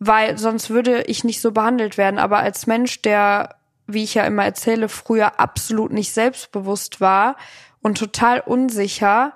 weil 0.00 0.38
sonst 0.38 0.68
würde 0.68 1.02
ich 1.02 1.22
nicht 1.22 1.40
so 1.40 1.52
behandelt 1.52 1.96
werden. 1.96 2.18
Aber 2.18 2.38
als 2.38 2.66
Mensch, 2.66 3.02
der, 3.02 3.54
wie 3.86 4.02
ich 4.02 4.14
ja 4.14 4.24
immer 4.24 4.44
erzähle, 4.44 4.88
früher 4.88 5.38
absolut 5.38 5.92
nicht 5.92 6.12
selbstbewusst 6.12 7.00
war 7.00 7.36
und 7.82 7.98
total 7.98 8.40
unsicher, 8.40 9.34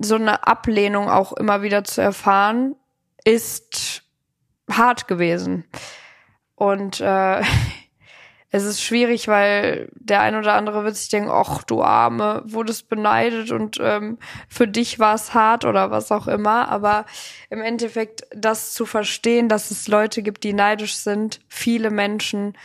so 0.00 0.14
eine 0.14 0.46
Ablehnung 0.46 1.08
auch 1.08 1.32
immer 1.32 1.62
wieder 1.62 1.84
zu 1.84 2.00
erfahren, 2.00 2.76
ist 3.24 4.02
hart 4.70 5.08
gewesen. 5.08 5.64
Und 6.54 7.00
äh, 7.00 7.42
es 8.50 8.64
ist 8.64 8.82
schwierig, 8.82 9.28
weil 9.28 9.88
der 9.94 10.20
ein 10.20 10.36
oder 10.36 10.54
andere 10.54 10.84
wird 10.84 10.96
sich 10.96 11.08
denken, 11.08 11.30
ach 11.30 11.62
du 11.62 11.82
Arme, 11.82 12.42
wurdest 12.44 12.88
beneidet 12.88 13.50
und 13.50 13.78
ähm, 13.80 14.18
für 14.48 14.68
dich 14.68 14.98
war 14.98 15.14
es 15.14 15.34
hart 15.34 15.64
oder 15.64 15.90
was 15.90 16.12
auch 16.12 16.28
immer. 16.28 16.68
Aber 16.68 17.06
im 17.50 17.62
Endeffekt 17.62 18.22
das 18.34 18.72
zu 18.72 18.86
verstehen, 18.86 19.48
dass 19.48 19.70
es 19.70 19.88
Leute 19.88 20.22
gibt, 20.22 20.44
die 20.44 20.52
neidisch 20.52 20.96
sind, 20.96 21.40
viele 21.48 21.90
Menschen, 21.90 22.56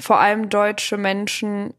vor 0.00 0.20
allem 0.20 0.48
deutsche 0.48 0.96
Menschen, 0.96 1.74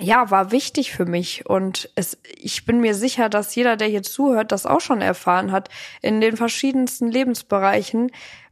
ja, 0.00 0.30
war 0.30 0.50
wichtig 0.50 0.92
für 0.92 1.04
mich. 1.04 1.46
Und 1.46 1.90
es, 1.94 2.18
ich 2.36 2.66
bin 2.66 2.80
mir 2.80 2.94
sicher, 2.94 3.28
dass 3.28 3.54
jeder, 3.54 3.76
der 3.76 3.88
hier 3.88 4.02
zuhört, 4.02 4.52
das 4.52 4.66
auch 4.66 4.80
schon 4.80 5.00
erfahren 5.00 5.52
hat 5.52 5.68
in 6.02 6.20
den 6.20 6.36
verschiedensten 6.36 7.10
Lebensbereichen, 7.10 8.10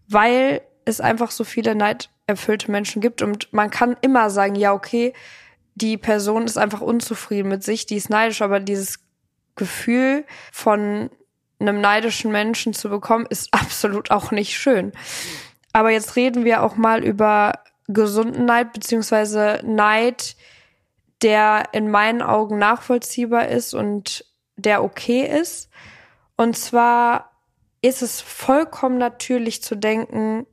weil 0.08 0.62
es 0.84 1.00
einfach 1.00 1.30
so 1.30 1.44
viele 1.44 1.74
Neid 1.74 2.10
erfüllte 2.26 2.70
Menschen 2.70 3.00
gibt. 3.00 3.22
Und 3.22 3.52
man 3.52 3.70
kann 3.70 3.96
immer 4.02 4.30
sagen, 4.30 4.54
ja, 4.54 4.72
okay, 4.72 5.12
die 5.74 5.96
Person 5.96 6.44
ist 6.44 6.58
einfach 6.58 6.80
unzufrieden 6.80 7.48
mit 7.48 7.62
sich, 7.62 7.86
die 7.86 7.96
ist 7.96 8.10
neidisch, 8.10 8.42
aber 8.42 8.60
dieses 8.60 9.00
Gefühl 9.56 10.24
von 10.52 11.10
einem 11.58 11.80
neidischen 11.80 12.30
Menschen 12.32 12.72
zu 12.72 12.88
bekommen, 12.88 13.26
ist 13.28 13.48
absolut 13.52 14.10
auch 14.10 14.30
nicht 14.30 14.56
schön. 14.56 14.92
Aber 15.72 15.90
jetzt 15.90 16.16
reden 16.16 16.44
wir 16.44 16.62
auch 16.62 16.76
mal 16.76 17.02
über 17.02 17.54
gesunden 17.88 18.44
Neid, 18.44 18.72
beziehungsweise 18.72 19.60
Neid, 19.64 20.36
der 21.22 21.68
in 21.72 21.90
meinen 21.90 22.22
Augen 22.22 22.58
nachvollziehbar 22.58 23.48
ist 23.48 23.74
und 23.74 24.24
der 24.56 24.82
okay 24.82 25.26
ist. 25.26 25.70
Und 26.36 26.56
zwar 26.56 27.30
ist 27.80 28.02
es 28.02 28.20
vollkommen 28.20 28.98
natürlich 28.98 29.62
zu 29.62 29.76
denken, 29.76 30.46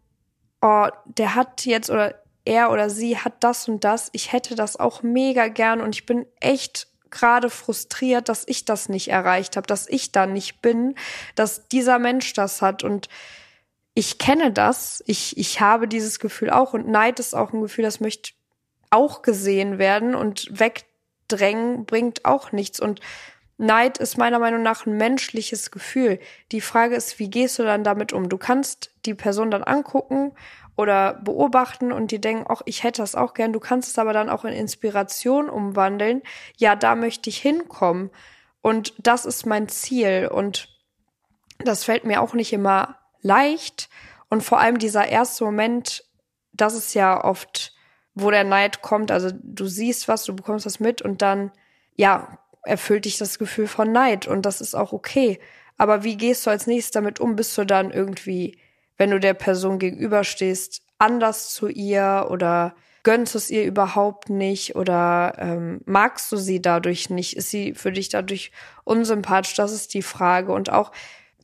oh, 0.62 0.88
der 1.06 1.36
hat 1.36 1.66
jetzt 1.66 1.90
oder 1.90 2.16
er 2.46 2.72
oder 2.72 2.90
sie 2.90 3.18
hat 3.18 3.44
das 3.44 3.68
und 3.68 3.84
das, 3.84 4.10
ich 4.14 4.32
hätte 4.32 4.56
das 4.56 4.78
auch 4.78 5.04
mega 5.04 5.48
gern 5.48 5.82
und 5.82 5.96
ich 5.96 6.06
bin 6.06 6.26
echt 6.40 6.88
gerade 7.12 7.50
frustriert, 7.50 8.30
dass 8.30 8.44
ich 8.48 8.66
das 8.66 8.90
nicht 8.90 9.10
erreicht 9.10 9.58
habe, 9.58 9.68
dass 9.68 9.88
ich 9.88 10.12
da 10.12 10.26
nicht 10.26 10.62
bin, 10.62 10.96
dass 11.36 11.68
dieser 11.68 12.00
Mensch 12.00 12.34
das 12.34 12.62
hat. 12.62 12.84
Und 12.84 13.08
ich 13.94 14.18
kenne 14.20 14.52
das, 14.52 15.04
ich, 15.08 15.38
ich 15.38 15.60
habe 15.62 15.88
dieses 15.88 16.20
Gefühl 16.20 16.50
auch 16.50 16.74
und 16.74 16.88
Neid 16.88 17.20
ist 17.20 17.36
auch 17.36 17.54
ein 17.54 17.62
Gefühl, 17.62 17.84
das 17.84 18.00
möchte 18.00 18.32
auch 18.90 19.22
gesehen 19.22 19.78
werden 19.78 20.16
und 20.16 20.48
wegdrängen 20.52 21.86
bringt 21.86 22.26
auch 22.26 22.52
nichts 22.52 22.80
und 22.80 23.02
Neid 23.62 23.98
ist 23.98 24.18
meiner 24.18 24.40
Meinung 24.40 24.64
nach 24.64 24.86
ein 24.86 24.96
menschliches 24.96 25.70
Gefühl. 25.70 26.20
Die 26.54 26.62
Frage 26.62 26.96
ist, 26.96 27.20
wie 27.20 27.30
gehst 27.30 27.60
du 27.60 27.64
dann 27.64 27.84
damit 27.84 28.14
um? 28.14 28.30
Du 28.30 28.38
kannst 28.38 28.92
die 29.06 29.14
Person 29.14 29.52
dann 29.52 29.64
angucken 29.64 30.32
oder 30.78 31.16
beobachten 31.16 31.92
und 31.92 32.12
die 32.12 32.22
denken, 32.22 32.46
ach, 32.48 32.62
ich 32.64 32.84
hätte 32.84 33.02
das 33.02 33.16
auch 33.16 33.34
gern. 33.34 33.52
Du 33.52 33.60
kannst 33.60 33.90
es 33.90 34.00
aber 34.00 34.14
dann 34.14 34.30
auch 34.30 34.46
in 34.46 34.54
Inspiration 34.54 35.50
umwandeln. 35.50 36.22
Ja, 36.56 36.78
da 36.78 36.96
möchte 36.96 37.30
ich 37.30 37.38
hinkommen. 37.40 38.12
Und 38.62 38.94
das 38.98 39.26
ist 39.26 39.46
mein 39.46 39.68
Ziel. 39.68 40.30
Und 40.32 40.70
das 41.58 41.84
fällt 41.84 42.06
mir 42.06 42.22
auch 42.22 42.34
nicht 42.34 42.54
immer 42.54 42.98
leicht. 43.22 43.90
Und 44.30 44.42
vor 44.42 44.62
allem 44.62 44.78
dieser 44.78 45.06
erste 45.06 45.44
Moment, 45.44 46.06
das 46.54 46.76
ist 46.76 46.94
ja 46.94 47.26
oft, 47.26 47.74
wo 48.22 48.32
der 48.32 48.44
Neid 48.44 48.82
kommt. 48.82 49.12
Also 49.12 49.30
du 49.34 49.68
siehst 49.68 50.08
was, 50.08 50.26
du 50.26 50.36
bekommst 50.36 50.66
was 50.66 50.80
mit 50.80 51.02
und 51.02 51.22
dann, 51.22 51.52
ja, 51.96 52.40
erfüllt 52.64 53.06
dich 53.06 53.18
das 53.18 53.40
Gefühl 53.40 53.68
von 53.68 53.92
Neid 53.92 54.28
und 54.28 54.46
das 54.46 54.62
ist 54.62 54.76
auch 54.76 54.94
okay. 54.94 55.40
Aber 55.78 56.04
wie 56.04 56.18
gehst 56.18 56.46
du 56.46 56.50
als 56.50 56.68
nächstes 56.68 56.92
damit 56.92 57.20
um? 57.20 57.36
Bist 57.36 57.58
du 57.58 57.66
dann 57.66 57.92
irgendwie, 57.92 58.58
wenn 58.98 59.12
du 59.12 59.20
der 59.20 59.34
Person 59.34 59.80
gegenüberstehst, 59.80 60.82
anders 60.98 61.54
zu 61.54 61.70
ihr 61.70 62.28
oder 62.30 62.76
gönnst 63.04 63.34
du 63.34 63.38
es 63.38 63.50
ihr 63.50 63.64
überhaupt 63.64 64.30
nicht 64.30 64.76
oder 64.76 65.36
ähm, 65.38 65.82
magst 65.86 66.32
du 66.32 66.38
sie 66.38 66.62
dadurch 66.62 67.10
nicht? 67.10 67.38
Ist 67.38 67.50
sie 67.50 67.74
für 67.74 67.92
dich 67.92 68.10
dadurch 68.10 68.52
unsympathisch? 68.84 69.56
Das 69.56 69.72
ist 69.72 69.94
die 69.94 70.02
Frage. 70.02 70.52
Und 70.52 70.70
auch 70.70 70.92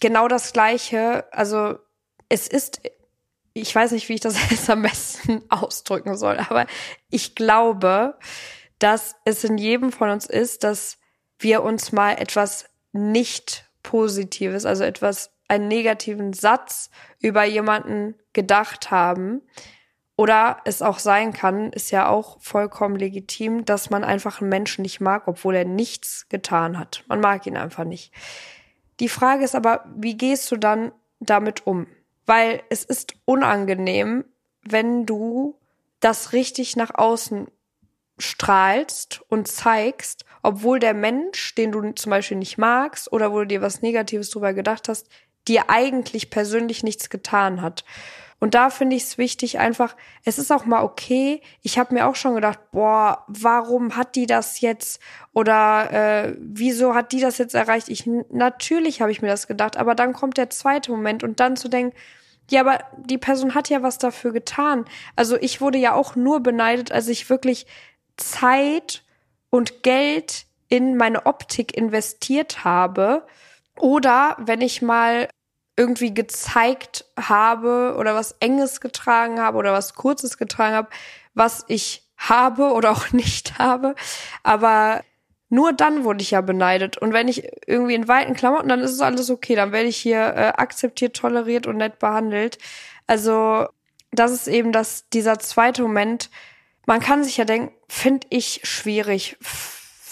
genau 0.02 0.28
das 0.28 0.52
Gleiche, 0.52 1.26
also 1.32 1.80
es 2.28 2.48
ist, 2.48 2.82
ich 3.58 3.74
weiß 3.74 3.92
nicht, 3.92 4.10
wie 4.10 4.16
ich 4.16 4.22
das 4.22 4.38
jetzt 4.52 4.70
am 4.70 4.84
besten 4.84 5.42
ausdrücken 5.50 6.16
soll, 6.16 6.38
aber 6.38 6.68
ich 7.10 7.34
glaube, 7.34 8.18
dass 8.78 9.16
es 9.24 9.44
in 9.44 9.58
jedem 9.58 9.92
von 9.92 10.10
uns 10.10 10.26
ist, 10.28 10.64
dass 10.64 10.98
wir 11.40 11.64
uns 11.64 11.92
mal 11.92 12.14
etwas 12.14 12.66
nicht 12.92 13.70
Positives, 13.82 14.66
also 14.66 14.84
etwas, 14.84 15.32
einen 15.48 15.68
negativen 15.68 16.34
Satz 16.34 16.90
über 17.22 17.44
jemanden 17.44 18.16
gedacht 18.34 18.92
haben. 18.92 19.42
Oder 20.18 20.58
es 20.66 20.82
auch 20.82 20.98
sein 20.98 21.34
kann, 21.34 21.72
ist 21.72 21.92
ja 21.92 22.08
auch 22.08 22.42
vollkommen 22.42 22.96
legitim, 22.96 23.64
dass 23.66 23.90
man 23.90 24.04
einfach 24.04 24.42
einen 24.42 24.50
Menschen 24.50 24.82
nicht 24.82 25.02
mag, 25.02 25.28
obwohl 25.28 25.56
er 25.56 25.66
nichts 25.66 26.28
getan 26.30 26.80
hat. 26.80 27.04
Man 27.08 27.20
mag 27.20 27.46
ihn 27.46 27.58
einfach 27.58 27.84
nicht. 27.84 28.12
Die 29.00 29.10
Frage 29.10 29.44
ist 29.44 29.56
aber, 29.56 29.86
wie 29.96 30.18
gehst 30.18 30.50
du 30.52 30.58
dann 30.58 30.94
damit 31.20 31.68
um? 31.68 31.86
Weil 32.26 32.64
es 32.70 32.84
ist 32.84 33.14
unangenehm, 33.26 34.26
wenn 34.64 35.06
du 35.06 35.60
das 36.00 36.34
richtig 36.34 36.76
nach 36.76 36.94
außen 36.96 37.48
strahlst 38.18 39.22
und 39.28 39.48
zeigst, 39.48 40.26
obwohl 40.42 40.80
der 40.80 40.94
Mensch, 40.94 41.56
den 41.56 41.72
du 41.72 41.92
zum 41.92 42.10
Beispiel 42.10 42.38
nicht 42.38 42.58
magst 42.58 43.12
oder 43.12 43.32
wo 43.32 43.40
du 43.40 43.48
dir 43.48 43.62
was 43.62 43.82
Negatives 43.82 44.30
drüber 44.30 44.54
gedacht 44.54 44.88
hast, 44.88 45.08
dir 45.48 45.70
eigentlich 45.70 46.30
persönlich 46.30 46.84
nichts 46.84 47.10
getan 47.10 47.62
hat. 47.62 47.84
Und 48.40 48.54
da 48.54 48.70
finde 48.70 48.96
ich 48.96 49.04
es 49.04 49.18
wichtig, 49.18 49.60
einfach, 49.60 49.96
es 50.26 50.38
ist 50.38 50.52
auch 50.52 50.66
mal 50.66 50.84
okay. 50.84 51.42
Ich 51.62 51.80
habe 51.80 51.94
mir 51.94 52.06
auch 52.06 52.16
schon 52.16 52.36
gedacht, 52.36 52.60
boah, 52.72 53.24
warum 53.28 53.96
hat 53.96 54.16
die 54.16 54.26
das 54.26 54.60
jetzt? 54.60 55.02
Oder 55.34 55.92
äh, 55.92 56.36
wieso 56.40 56.94
hat 56.94 57.12
die 57.14 57.22
das 57.22 57.38
jetzt 57.38 57.56
erreicht? 57.56 57.88
Ich 57.90 58.06
natürlich 58.06 59.02
habe 59.02 59.12
ich 59.12 59.22
mir 59.22 59.30
das 59.30 59.48
gedacht, 59.48 59.78
aber 59.78 59.96
dann 59.96 60.14
kommt 60.14 60.38
der 60.38 60.50
zweite 60.50 60.92
Moment 60.92 61.24
und 61.24 61.40
dann 61.40 61.56
zu 61.56 61.70
denken, 61.70 61.96
ja, 62.50 62.62
aber 62.62 62.80
die 62.98 63.18
Person 63.18 63.56
hat 63.56 63.70
ja 63.70 63.82
was 63.82 63.98
dafür 63.98 64.32
getan. 64.32 64.86
Also 65.16 65.38
ich 65.38 65.62
wurde 65.62 65.78
ja 65.78 65.94
auch 65.94 66.16
nur 66.16 66.42
beneidet, 66.42 66.92
als 66.92 67.08
ich 67.08 67.30
wirklich 67.30 67.66
Zeit 68.18 69.04
und 69.50 69.82
Geld 69.84 70.46
in 70.68 70.98
meine 70.98 71.26
Optik 71.26 71.76
investiert 71.76 72.64
habe 72.64 73.26
oder 73.80 74.36
wenn 74.40 74.62
ich 74.62 74.82
mal 74.82 75.30
irgendwie 75.78 76.14
gezeigt 76.14 77.06
habe 77.20 77.96
oder 77.98 78.16
was 78.16 78.36
Enges 78.40 78.80
getragen 78.80 79.40
habe 79.40 79.58
oder 79.58 79.74
was 79.74 79.94
Kurzes 79.94 80.38
getragen 80.38 80.76
habe, 80.76 80.90
was 81.34 81.66
ich 81.68 82.04
habe 82.18 82.72
oder 82.72 82.92
auch 82.92 83.10
nicht 83.12 83.58
habe. 83.58 83.96
Aber 84.44 85.04
nur 85.50 85.74
dann 85.74 86.04
wurde 86.04 86.22
ich 86.22 86.32
ja 86.32 86.42
beneidet. 86.42 86.98
Und 86.98 87.14
wenn 87.14 87.28
ich 87.28 87.48
irgendwie 87.68 87.96
in 87.96 88.08
weiten 88.08 88.34
Klamotten, 88.34 88.70
dann 88.70 88.80
ist 88.80 88.92
es 88.92 89.02
alles 89.02 89.30
okay. 89.30 89.56
Dann 89.56 89.72
werde 89.72 89.90
ich 89.90 89.98
hier 89.98 90.20
äh, 90.20 90.54
akzeptiert, 90.56 91.16
toleriert 91.16 91.68
und 91.68 91.78
nett 91.78 92.00
behandelt. 92.00 92.58
Also 93.08 93.68
das 94.12 94.32
ist 94.32 94.48
eben 94.48 94.72
das, 94.72 95.08
dieser 95.10 95.40
zweite 95.40 95.82
Moment, 95.82 96.30
man 96.86 97.00
kann 97.00 97.24
sich 97.24 97.38
ja 97.38 97.46
denken, 97.46 97.74
finde 97.90 98.28
ich 98.30 98.62
schwierig, 98.64 99.38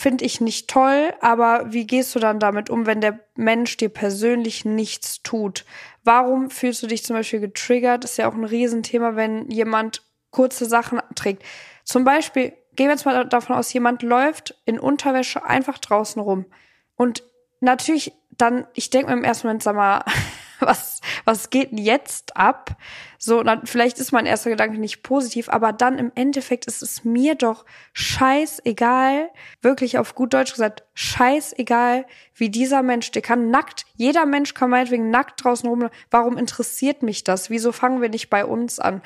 finde 0.03 0.25
ich 0.25 0.41
nicht 0.41 0.69
toll, 0.69 1.13
aber 1.21 1.71
wie 1.71 1.87
gehst 1.87 2.13
du 2.13 2.19
dann 2.19 2.37
damit 2.37 2.69
um, 2.69 2.85
wenn 2.85 2.99
der 2.99 3.21
Mensch 3.35 3.77
dir 3.77 3.87
persönlich 3.87 4.65
nichts 4.65 5.23
tut? 5.23 5.63
Warum 6.03 6.49
fühlst 6.49 6.83
du 6.83 6.87
dich 6.87 7.05
zum 7.05 7.15
Beispiel 7.15 7.39
getriggert? 7.39 8.03
Ist 8.03 8.17
ja 8.17 8.27
auch 8.27 8.33
ein 8.33 8.43
Riesenthema, 8.43 9.15
wenn 9.15 9.49
jemand 9.49 10.01
kurze 10.29 10.65
Sachen 10.65 10.99
trägt. 11.15 11.43
Zum 11.85 12.03
Beispiel, 12.03 12.51
gehen 12.75 12.87
wir 12.87 12.95
jetzt 12.95 13.05
mal 13.05 13.25
davon 13.25 13.55
aus, 13.55 13.71
jemand 13.71 14.03
läuft 14.03 14.59
in 14.65 14.77
Unterwäsche 14.77 15.45
einfach 15.45 15.77
draußen 15.77 16.21
rum. 16.21 16.47
Und 16.95 17.23
natürlich 17.61 18.11
dann, 18.31 18.67
ich 18.73 18.89
denke 18.89 19.07
mir 19.07 19.17
im 19.17 19.23
ersten 19.23 19.47
Moment, 19.47 19.63
sag 19.63 19.77
mal, 19.77 20.03
was, 20.65 21.01
was 21.25 21.49
geht 21.49 21.71
denn 21.71 21.77
jetzt 21.77 22.35
ab? 22.37 22.75
So, 23.17 23.41
dann, 23.43 23.65
vielleicht 23.65 23.99
ist 23.99 24.11
mein 24.11 24.25
erster 24.25 24.49
Gedanke 24.49 24.77
nicht 24.77 25.03
positiv, 25.03 25.49
aber 25.49 25.71
dann 25.71 25.97
im 25.97 26.11
Endeffekt 26.15 26.65
ist 26.65 26.81
es 26.81 27.03
mir 27.05 27.35
doch 27.35 27.65
scheißegal, 27.93 29.29
wirklich 29.61 29.97
auf 29.97 30.15
gut 30.15 30.33
Deutsch 30.33 30.51
gesagt, 30.51 30.83
scheißegal, 30.93 32.05
wie 32.35 32.49
dieser 32.49 32.83
Mensch, 32.83 33.11
der 33.11 33.21
kann 33.21 33.49
nackt, 33.49 33.85
jeder 33.95 34.25
Mensch 34.25 34.53
kann 34.53 34.69
meinetwegen 34.69 35.09
nackt 35.09 35.43
draußen 35.43 35.69
rum, 35.69 35.89
warum 36.11 36.37
interessiert 36.37 37.03
mich 37.03 37.23
das? 37.23 37.49
Wieso 37.49 37.71
fangen 37.71 38.01
wir 38.01 38.09
nicht 38.09 38.29
bei 38.29 38.45
uns 38.45 38.79
an? 38.79 39.01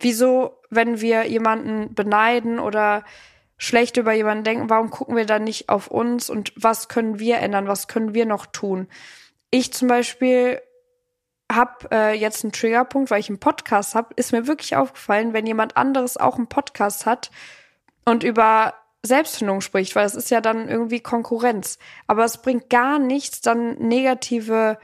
Wieso, 0.00 0.58
wenn 0.70 1.00
wir 1.00 1.26
jemanden 1.26 1.94
beneiden 1.94 2.58
oder 2.60 3.04
schlecht 3.58 3.96
über 3.96 4.12
jemanden 4.12 4.44
denken, 4.44 4.70
warum 4.70 4.90
gucken 4.90 5.16
wir 5.16 5.26
dann 5.26 5.44
nicht 5.44 5.68
auf 5.68 5.88
uns 5.88 6.30
und 6.30 6.52
was 6.56 6.88
können 6.88 7.18
wir 7.18 7.38
ändern, 7.38 7.66
was 7.66 7.88
können 7.88 8.14
wir 8.14 8.24
noch 8.24 8.46
tun? 8.46 8.88
Ich 9.50 9.72
zum 9.72 9.88
Beispiel 9.88 10.60
habe 11.50 11.88
äh, 11.90 12.14
jetzt 12.14 12.44
einen 12.44 12.52
Triggerpunkt, 12.52 13.10
weil 13.10 13.20
ich 13.20 13.28
einen 13.28 13.40
Podcast 13.40 13.94
habe, 13.94 14.14
ist 14.16 14.32
mir 14.32 14.46
wirklich 14.46 14.76
aufgefallen, 14.76 15.32
wenn 15.32 15.46
jemand 15.46 15.76
anderes 15.76 16.16
auch 16.16 16.36
einen 16.36 16.48
Podcast 16.48 17.06
hat 17.06 17.30
und 18.04 18.22
über 18.22 18.74
Selbstfindung 19.02 19.60
spricht, 19.60 19.96
weil 19.96 20.04
das 20.04 20.14
ist 20.14 20.30
ja 20.30 20.40
dann 20.40 20.68
irgendwie 20.68 21.00
Konkurrenz. 21.00 21.78
Aber 22.06 22.24
es 22.24 22.38
bringt 22.38 22.68
gar 22.68 22.98
nichts, 22.98 23.40
dann 23.40 23.78
negative 23.78 24.78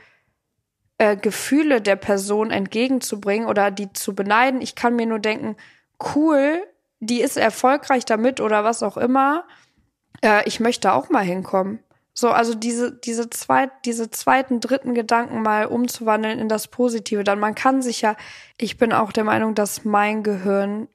äh, 0.98 1.16
Gefühle 1.16 1.80
der 1.80 1.96
Person 1.96 2.50
entgegenzubringen 2.50 3.48
oder 3.48 3.70
die 3.70 3.92
zu 3.92 4.14
beneiden. 4.14 4.62
Ich 4.62 4.74
kann 4.74 4.96
mir 4.96 5.06
nur 5.06 5.18
denken, 5.18 5.56
cool, 6.14 6.62
die 7.00 7.20
ist 7.20 7.36
erfolgreich 7.36 8.04
damit 8.04 8.40
oder 8.40 8.64
was 8.64 8.82
auch 8.82 8.96
immer. 8.96 9.44
Äh, 10.22 10.48
ich 10.48 10.60
möchte 10.60 10.92
auch 10.92 11.10
mal 11.10 11.24
hinkommen. 11.24 11.80
So, 12.16 12.30
also 12.30 12.54
diese, 12.54 12.92
diese, 12.92 13.28
zweit, 13.28 13.72
diese 13.84 14.08
zweiten, 14.08 14.60
dritten 14.60 14.94
Gedanken 14.94 15.42
mal 15.42 15.66
umzuwandeln 15.66 16.38
in 16.38 16.48
das 16.48 16.68
Positive. 16.68 17.24
Dann 17.24 17.40
man 17.40 17.56
kann 17.56 17.82
sich 17.82 18.02
ja, 18.02 18.16
ich 18.56 18.78
bin 18.78 18.92
auch 18.92 19.10
der 19.10 19.24
Meinung, 19.24 19.56
dass 19.56 19.84
mein 19.84 20.22
Gehirn 20.22 20.86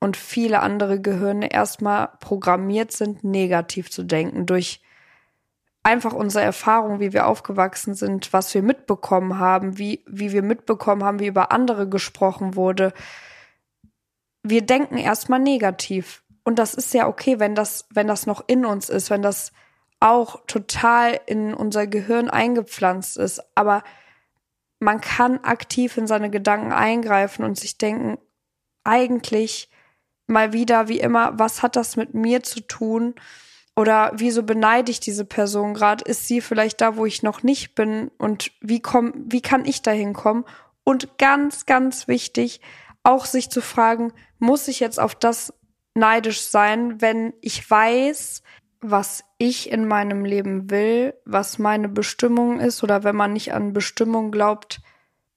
und 0.00 0.16
viele 0.16 0.60
andere 0.60 1.00
Gehirne 1.00 1.52
erstmal 1.52 2.08
programmiert 2.18 2.90
sind, 2.90 3.22
negativ 3.22 3.90
zu 3.90 4.02
denken 4.02 4.44
durch 4.46 4.82
einfach 5.84 6.12
unsere 6.12 6.44
Erfahrung, 6.44 6.98
wie 6.98 7.12
wir 7.12 7.28
aufgewachsen 7.28 7.94
sind, 7.94 8.32
was 8.32 8.52
wir 8.52 8.62
mitbekommen 8.62 9.38
haben, 9.38 9.78
wie, 9.78 10.02
wie 10.08 10.32
wir 10.32 10.42
mitbekommen 10.42 11.04
haben, 11.04 11.20
wie 11.20 11.28
über 11.28 11.52
andere 11.52 11.88
gesprochen 11.88 12.56
wurde. 12.56 12.92
Wir 14.42 14.62
denken 14.62 14.98
erstmal 14.98 15.38
negativ. 15.38 16.24
Und 16.42 16.58
das 16.58 16.74
ist 16.74 16.92
ja 16.92 17.06
okay, 17.06 17.38
wenn 17.38 17.54
das, 17.54 17.86
wenn 17.90 18.08
das 18.08 18.26
noch 18.26 18.42
in 18.48 18.66
uns 18.66 18.88
ist, 18.88 19.10
wenn 19.10 19.22
das 19.22 19.52
auch 20.06 20.40
total 20.46 21.20
in 21.26 21.52
unser 21.52 21.86
Gehirn 21.86 22.30
eingepflanzt 22.30 23.16
ist. 23.16 23.42
Aber 23.56 23.82
man 24.78 25.00
kann 25.00 25.38
aktiv 25.42 25.96
in 25.96 26.06
seine 26.06 26.30
Gedanken 26.30 26.72
eingreifen 26.72 27.44
und 27.44 27.58
sich 27.58 27.76
denken, 27.78 28.18
eigentlich 28.84 29.68
mal 30.26 30.52
wieder, 30.52 30.88
wie 30.88 31.00
immer, 31.00 31.38
was 31.38 31.62
hat 31.62 31.76
das 31.76 31.96
mit 31.96 32.14
mir 32.14 32.42
zu 32.42 32.60
tun? 32.60 33.14
Oder 33.74 34.12
wieso 34.14 34.42
beneide 34.42 34.90
ich 34.90 35.00
diese 35.00 35.24
Person 35.24 35.74
gerade? 35.74 36.04
Ist 36.04 36.28
sie 36.28 36.40
vielleicht 36.40 36.80
da, 36.80 36.96
wo 36.96 37.04
ich 37.04 37.22
noch 37.22 37.42
nicht 37.42 37.74
bin? 37.74 38.10
Und 38.16 38.52
wie 38.60 38.80
komm, 38.80 39.12
wie 39.26 39.42
kann 39.42 39.64
ich 39.64 39.82
da 39.82 39.90
hinkommen? 39.90 40.44
Und 40.84 41.18
ganz, 41.18 41.66
ganz 41.66 42.06
wichtig, 42.06 42.60
auch 43.02 43.24
sich 43.24 43.50
zu 43.50 43.60
fragen, 43.60 44.12
muss 44.38 44.68
ich 44.68 44.80
jetzt 44.80 45.00
auf 45.00 45.14
das 45.14 45.52
neidisch 45.94 46.42
sein, 46.42 47.00
wenn 47.00 47.34
ich 47.40 47.68
weiß, 47.68 48.42
was 48.80 49.24
ich 49.38 49.70
in 49.70 49.86
meinem 49.86 50.24
Leben 50.24 50.70
will, 50.70 51.14
was 51.24 51.58
meine 51.58 51.88
Bestimmung 51.88 52.60
ist 52.60 52.82
oder 52.82 53.04
wenn 53.04 53.16
man 53.16 53.32
nicht 53.32 53.52
an 53.52 53.72
Bestimmung 53.72 54.30
glaubt, 54.30 54.80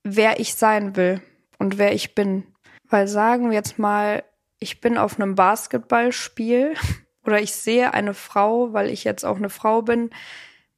wer 0.03 0.39
ich 0.39 0.55
sein 0.55 0.95
will 0.95 1.21
und 1.57 1.77
wer 1.77 1.93
ich 1.93 2.15
bin. 2.15 2.43
Weil 2.89 3.07
sagen 3.07 3.49
wir 3.49 3.55
jetzt 3.55 3.79
mal, 3.79 4.23
ich 4.59 4.81
bin 4.81 4.97
auf 4.97 5.19
einem 5.19 5.35
Basketballspiel 5.35 6.75
oder 7.25 7.41
ich 7.41 7.53
sehe 7.53 7.93
eine 7.93 8.13
Frau, 8.13 8.73
weil 8.73 8.89
ich 8.89 9.03
jetzt 9.03 9.25
auch 9.25 9.37
eine 9.37 9.49
Frau 9.49 9.81
bin, 9.81 10.09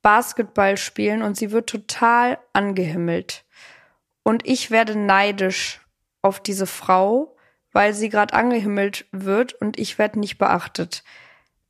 Basketball 0.01 0.77
spielen 0.77 1.21
und 1.21 1.37
sie 1.37 1.51
wird 1.51 1.69
total 1.69 2.39
angehimmelt. 2.53 3.45
Und 4.23 4.47
ich 4.47 4.71
werde 4.71 4.97
neidisch 4.97 5.81
auf 6.21 6.39
diese 6.39 6.67
Frau, 6.67 7.35
weil 7.71 7.93
sie 7.93 8.09
gerade 8.09 8.33
angehimmelt 8.33 9.05
wird 9.11 9.53
und 9.53 9.79
ich 9.79 9.97
werde 9.97 10.19
nicht 10.19 10.37
beachtet. 10.37 11.03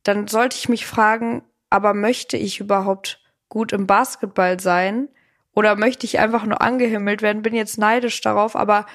Dann 0.02 0.28
sollte 0.28 0.56
ich 0.56 0.68
mich 0.68 0.86
fragen, 0.86 1.42
aber 1.70 1.94
möchte 1.94 2.36
ich 2.36 2.60
überhaupt 2.60 3.20
gut 3.48 3.72
im 3.72 3.86
Basketball 3.86 4.60
sein? 4.60 5.08
Oder 5.54 5.76
möchte 5.76 6.06
ich 6.06 6.18
einfach 6.18 6.44
nur 6.44 6.62
angehimmelt 6.62 7.22
werden? 7.22 7.42
Bin 7.42 7.54
jetzt 7.54 7.78
neidisch 7.78 8.20
darauf, 8.20 8.56
aber 8.56 8.86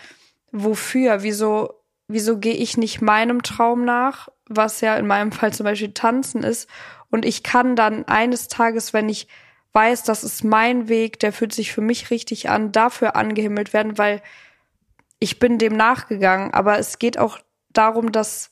wofür? 0.51 1.23
Wieso, 1.23 1.73
wieso 2.07 2.39
gehe 2.39 2.55
ich 2.55 2.77
nicht 2.77 3.01
meinem 3.01 3.43
Traum 3.43 3.85
nach? 3.85 4.29
was 4.49 4.81
ja 4.81 4.95
in 4.95 5.07
meinem 5.07 5.31
Fall 5.31 5.53
zum 5.53 5.65
Beispiel 5.65 5.93
Tanzen 5.93 6.43
ist. 6.43 6.69
Und 7.09 7.25
ich 7.25 7.43
kann 7.43 7.75
dann 7.75 8.05
eines 8.05 8.47
Tages, 8.47 8.93
wenn 8.93 9.09
ich 9.09 9.27
weiß, 9.73 10.03
das 10.03 10.23
ist 10.23 10.43
mein 10.43 10.87
Weg, 10.87 11.19
der 11.19 11.33
fühlt 11.33 11.53
sich 11.53 11.71
für 11.71 11.81
mich 11.81 12.09
richtig 12.09 12.49
an, 12.49 12.71
dafür 12.71 13.15
angehimmelt 13.15 13.73
werden, 13.73 13.97
weil 13.97 14.21
ich 15.19 15.39
bin 15.39 15.57
dem 15.57 15.75
nachgegangen. 15.75 16.53
Aber 16.53 16.79
es 16.79 16.99
geht 16.99 17.17
auch 17.17 17.39
darum, 17.69 18.11
dass 18.11 18.51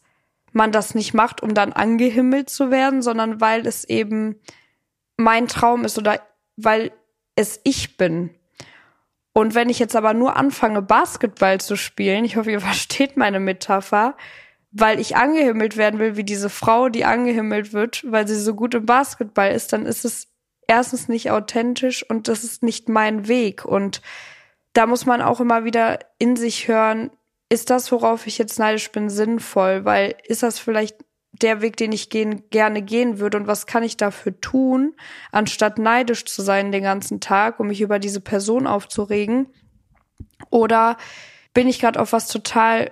man 0.56 0.72
das 0.72 0.96
nicht 0.96 1.14
macht, 1.14 1.44
um 1.44 1.54
dann 1.54 1.74
angehimmelt 1.74 2.50
zu 2.50 2.72
werden, 2.72 3.02
sondern 3.02 3.42
weil 3.42 3.68
es 3.68 3.84
eben 3.84 4.40
mein 5.18 5.48
Traum 5.48 5.84
ist 5.86 5.98
oder 5.98 6.22
weil 6.56 6.92
es 7.36 7.60
ich 7.64 7.98
bin. 7.98 8.30
Und 9.34 9.54
wenn 9.54 9.70
ich 9.70 9.80
jetzt 9.80 9.98
aber 9.98 10.14
nur 10.14 10.38
anfange, 10.38 10.82
Basketball 10.82 11.60
zu 11.60 11.76
spielen, 11.76 12.24
ich 12.24 12.38
hoffe, 12.38 12.52
ihr 12.52 12.62
versteht 12.72 13.18
meine 13.18 13.42
Metapher, 13.42 14.16
weil 14.72 15.00
ich 15.00 15.18
angehimmelt 15.18 15.76
werden 15.76 16.00
will, 16.00 16.16
wie 16.16 16.24
diese 16.24 16.50
Frau, 16.50 16.90
die 16.90 17.06
angehimmelt 17.06 17.74
wird, 17.74 18.06
weil 18.10 18.28
sie 18.28 18.40
so 18.40 18.56
gut 18.56 18.74
im 18.76 18.86
Basketball 18.86 19.52
ist, 19.52 19.74
dann 19.74 19.86
ist 19.86 20.06
es 20.06 20.28
erstens 20.68 21.10
nicht 21.10 21.32
authentisch 21.32 22.10
und 22.10 22.30
das 22.30 22.44
ist 22.44 22.64
nicht 22.64 22.88
mein 22.88 23.28
Weg. 23.28 23.66
Und 23.66 24.02
da 24.72 24.88
muss 24.88 25.06
man 25.06 25.22
auch 25.22 25.42
immer 25.42 25.66
wieder 25.66 26.00
in 26.18 26.38
sich 26.38 26.70
hören, 26.70 27.12
ist 27.56 27.70
das, 27.70 27.90
worauf 27.94 28.28
ich 28.28 28.38
jetzt 28.38 28.60
neidisch 28.60 28.92
bin, 28.92 29.10
sinnvoll? 29.10 29.86
Weil 29.86 30.16
ist 30.26 30.44
das 30.44 30.60
vielleicht 30.60 30.98
der 31.32 31.62
Weg, 31.62 31.78
den 31.78 31.94
ich 31.94 32.10
gehen, 32.10 32.50
gerne 32.50 32.82
gehen 32.82 33.18
würde 33.20 33.38
und 33.38 33.48
was 33.48 33.66
kann 33.66 33.82
ich 33.82 33.96
dafür 33.96 34.40
tun, 34.42 34.94
anstatt 35.32 35.80
neidisch 35.80 36.26
zu 36.26 36.42
sein 36.42 36.74
den 36.74 36.84
ganzen 36.84 37.22
Tag, 37.22 37.62
um 37.62 37.68
mich 37.68 37.80
über 37.80 37.98
diese 37.98 38.20
Person 38.20 38.68
aufzuregen? 38.68 39.48
Oder 40.50 40.98
bin 41.54 41.70
ich 41.70 41.80
gerade 41.80 42.00
auf 42.00 42.12
was 42.12 42.28
total 42.28 42.92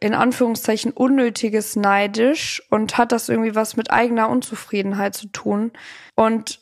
in 0.00 0.14
Anführungszeichen 0.14 0.90
unnötiges 0.90 1.76
neidisch 1.76 2.62
und 2.68 2.98
hat 2.98 3.12
das 3.12 3.28
irgendwie 3.28 3.54
was 3.54 3.76
mit 3.76 3.92
eigener 3.92 4.28
Unzufriedenheit 4.28 5.14
zu 5.14 5.28
tun. 5.28 5.70
Und 6.16 6.60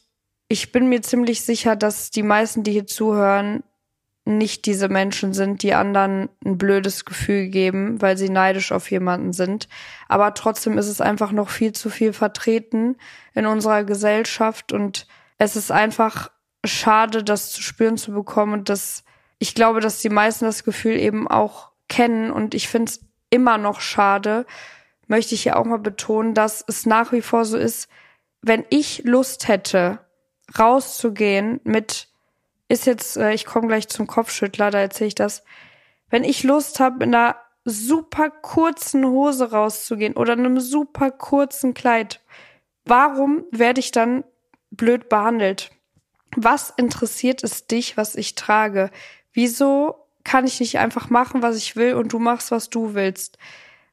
ich 0.48 0.70
bin 0.70 0.90
mir 0.90 1.00
ziemlich 1.00 1.42
sicher, 1.42 1.76
dass 1.76 2.10
die 2.10 2.24
meisten, 2.24 2.62
die 2.62 2.72
hier 2.72 2.86
zuhören, 2.86 3.62
nicht 4.36 4.66
diese 4.66 4.88
Menschen 4.88 5.32
sind, 5.32 5.62
die 5.62 5.74
anderen 5.74 6.28
ein 6.44 6.58
blödes 6.58 7.04
Gefühl 7.04 7.48
geben, 7.48 8.00
weil 8.02 8.18
sie 8.18 8.28
neidisch 8.28 8.72
auf 8.72 8.90
jemanden 8.90 9.32
sind. 9.32 9.68
Aber 10.08 10.34
trotzdem 10.34 10.76
ist 10.76 10.88
es 10.88 11.00
einfach 11.00 11.32
noch 11.32 11.48
viel 11.48 11.72
zu 11.72 11.88
viel 11.88 12.12
vertreten 12.12 12.96
in 13.34 13.46
unserer 13.46 13.84
Gesellschaft. 13.84 14.72
Und 14.72 15.06
es 15.38 15.56
ist 15.56 15.72
einfach 15.72 16.30
schade, 16.64 17.24
das 17.24 17.50
zu 17.50 17.62
spüren 17.62 17.96
zu 17.96 18.12
bekommen. 18.12 18.52
Und 18.52 18.68
das, 18.68 19.04
ich 19.38 19.54
glaube, 19.54 19.80
dass 19.80 20.00
die 20.00 20.10
meisten 20.10 20.44
das 20.44 20.64
Gefühl 20.64 20.96
eben 20.96 21.26
auch 21.26 21.70
kennen. 21.88 22.30
Und 22.30 22.54
ich 22.54 22.68
finde 22.68 22.90
es 22.90 23.00
immer 23.30 23.56
noch 23.56 23.80
schade, 23.80 24.44
möchte 25.06 25.34
ich 25.34 25.42
hier 25.42 25.56
auch 25.56 25.64
mal 25.64 25.78
betonen, 25.78 26.34
dass 26.34 26.62
es 26.66 26.86
nach 26.86 27.12
wie 27.12 27.22
vor 27.22 27.44
so 27.44 27.56
ist, 27.56 27.88
wenn 28.42 28.64
ich 28.68 29.02
Lust 29.04 29.48
hätte, 29.48 30.00
rauszugehen 30.58 31.60
mit, 31.64 32.08
ist 32.68 32.86
jetzt, 32.86 33.16
äh, 33.16 33.32
ich 33.32 33.46
komme 33.46 33.68
gleich 33.68 33.88
zum 33.88 34.06
Kopfschüttler, 34.06 34.70
da 34.70 34.78
erzähle 34.78 35.08
ich 35.08 35.14
das, 35.14 35.42
wenn 36.10 36.24
ich 36.24 36.42
Lust 36.42 36.80
habe, 36.80 37.04
in 37.04 37.14
einer 37.14 37.36
super 37.64 38.30
kurzen 38.30 39.04
Hose 39.06 39.50
rauszugehen 39.50 40.16
oder 40.16 40.32
einem 40.32 40.60
super 40.60 41.10
kurzen 41.10 41.74
Kleid, 41.74 42.20
warum 42.84 43.44
werde 43.50 43.80
ich 43.80 43.90
dann 43.90 44.24
blöd 44.70 45.08
behandelt? 45.08 45.70
Was 46.36 46.70
interessiert 46.70 47.42
es 47.42 47.66
dich, 47.66 47.96
was 47.96 48.14
ich 48.14 48.34
trage? 48.34 48.90
Wieso 49.32 50.08
kann 50.28 50.46
ich 50.46 50.60
nicht 50.60 50.78
einfach 50.78 51.08
machen, 51.08 51.42
was 51.42 51.56
ich 51.56 51.74
will 51.74 51.94
und 51.94 52.12
du 52.12 52.18
machst, 52.18 52.50
was 52.50 52.68
du 52.68 52.94
willst. 52.94 53.38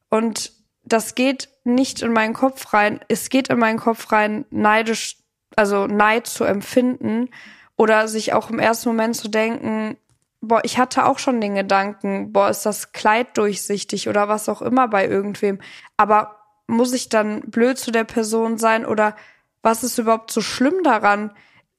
Und 0.10 0.52
das 0.84 1.16
geht 1.16 1.50
nicht 1.64 2.02
in 2.02 2.12
meinen 2.12 2.34
Kopf 2.34 2.74
rein. 2.74 3.00
Es 3.08 3.30
geht 3.30 3.48
in 3.48 3.58
meinen 3.58 3.80
Kopf 3.80 4.12
rein, 4.12 4.46
neidisch, 4.50 5.18
also 5.56 5.88
Neid 5.88 6.28
zu 6.28 6.44
empfinden 6.44 7.30
oder 7.78 8.08
sich 8.08 8.34
auch 8.34 8.50
im 8.50 8.60
ersten 8.60 8.90
Moment 8.90 9.16
zu 9.16 9.28
denken, 9.28 9.98
boah, 10.42 10.62
ich 10.64 10.78
hatte 10.78 11.06
auch 11.06 11.20
schon 11.20 11.42
den 11.42 11.56
Gedanken, 11.56 12.32
boah, 12.32 12.50
ist 12.50 12.66
das 12.66 12.92
Kleid 12.92 13.38
durchsichtig 13.38 14.08
oder 14.10 14.28
was 14.28 14.50
auch 14.50 14.62
immer 14.62 14.88
bei 14.88 15.08
irgendwem. 15.08 15.60
Aber 15.98 16.38
muss 16.68 16.94
ich 16.94 17.10
dann 17.10 17.42
blöd 17.42 17.78
zu 17.78 17.92
der 17.92 18.04
Person 18.04 18.58
sein 18.58 18.86
oder 18.86 19.16
was 19.62 19.84
ist 19.84 19.98
überhaupt 19.98 20.32
so 20.32 20.42
schlimm 20.42 20.84
daran? 20.84 21.32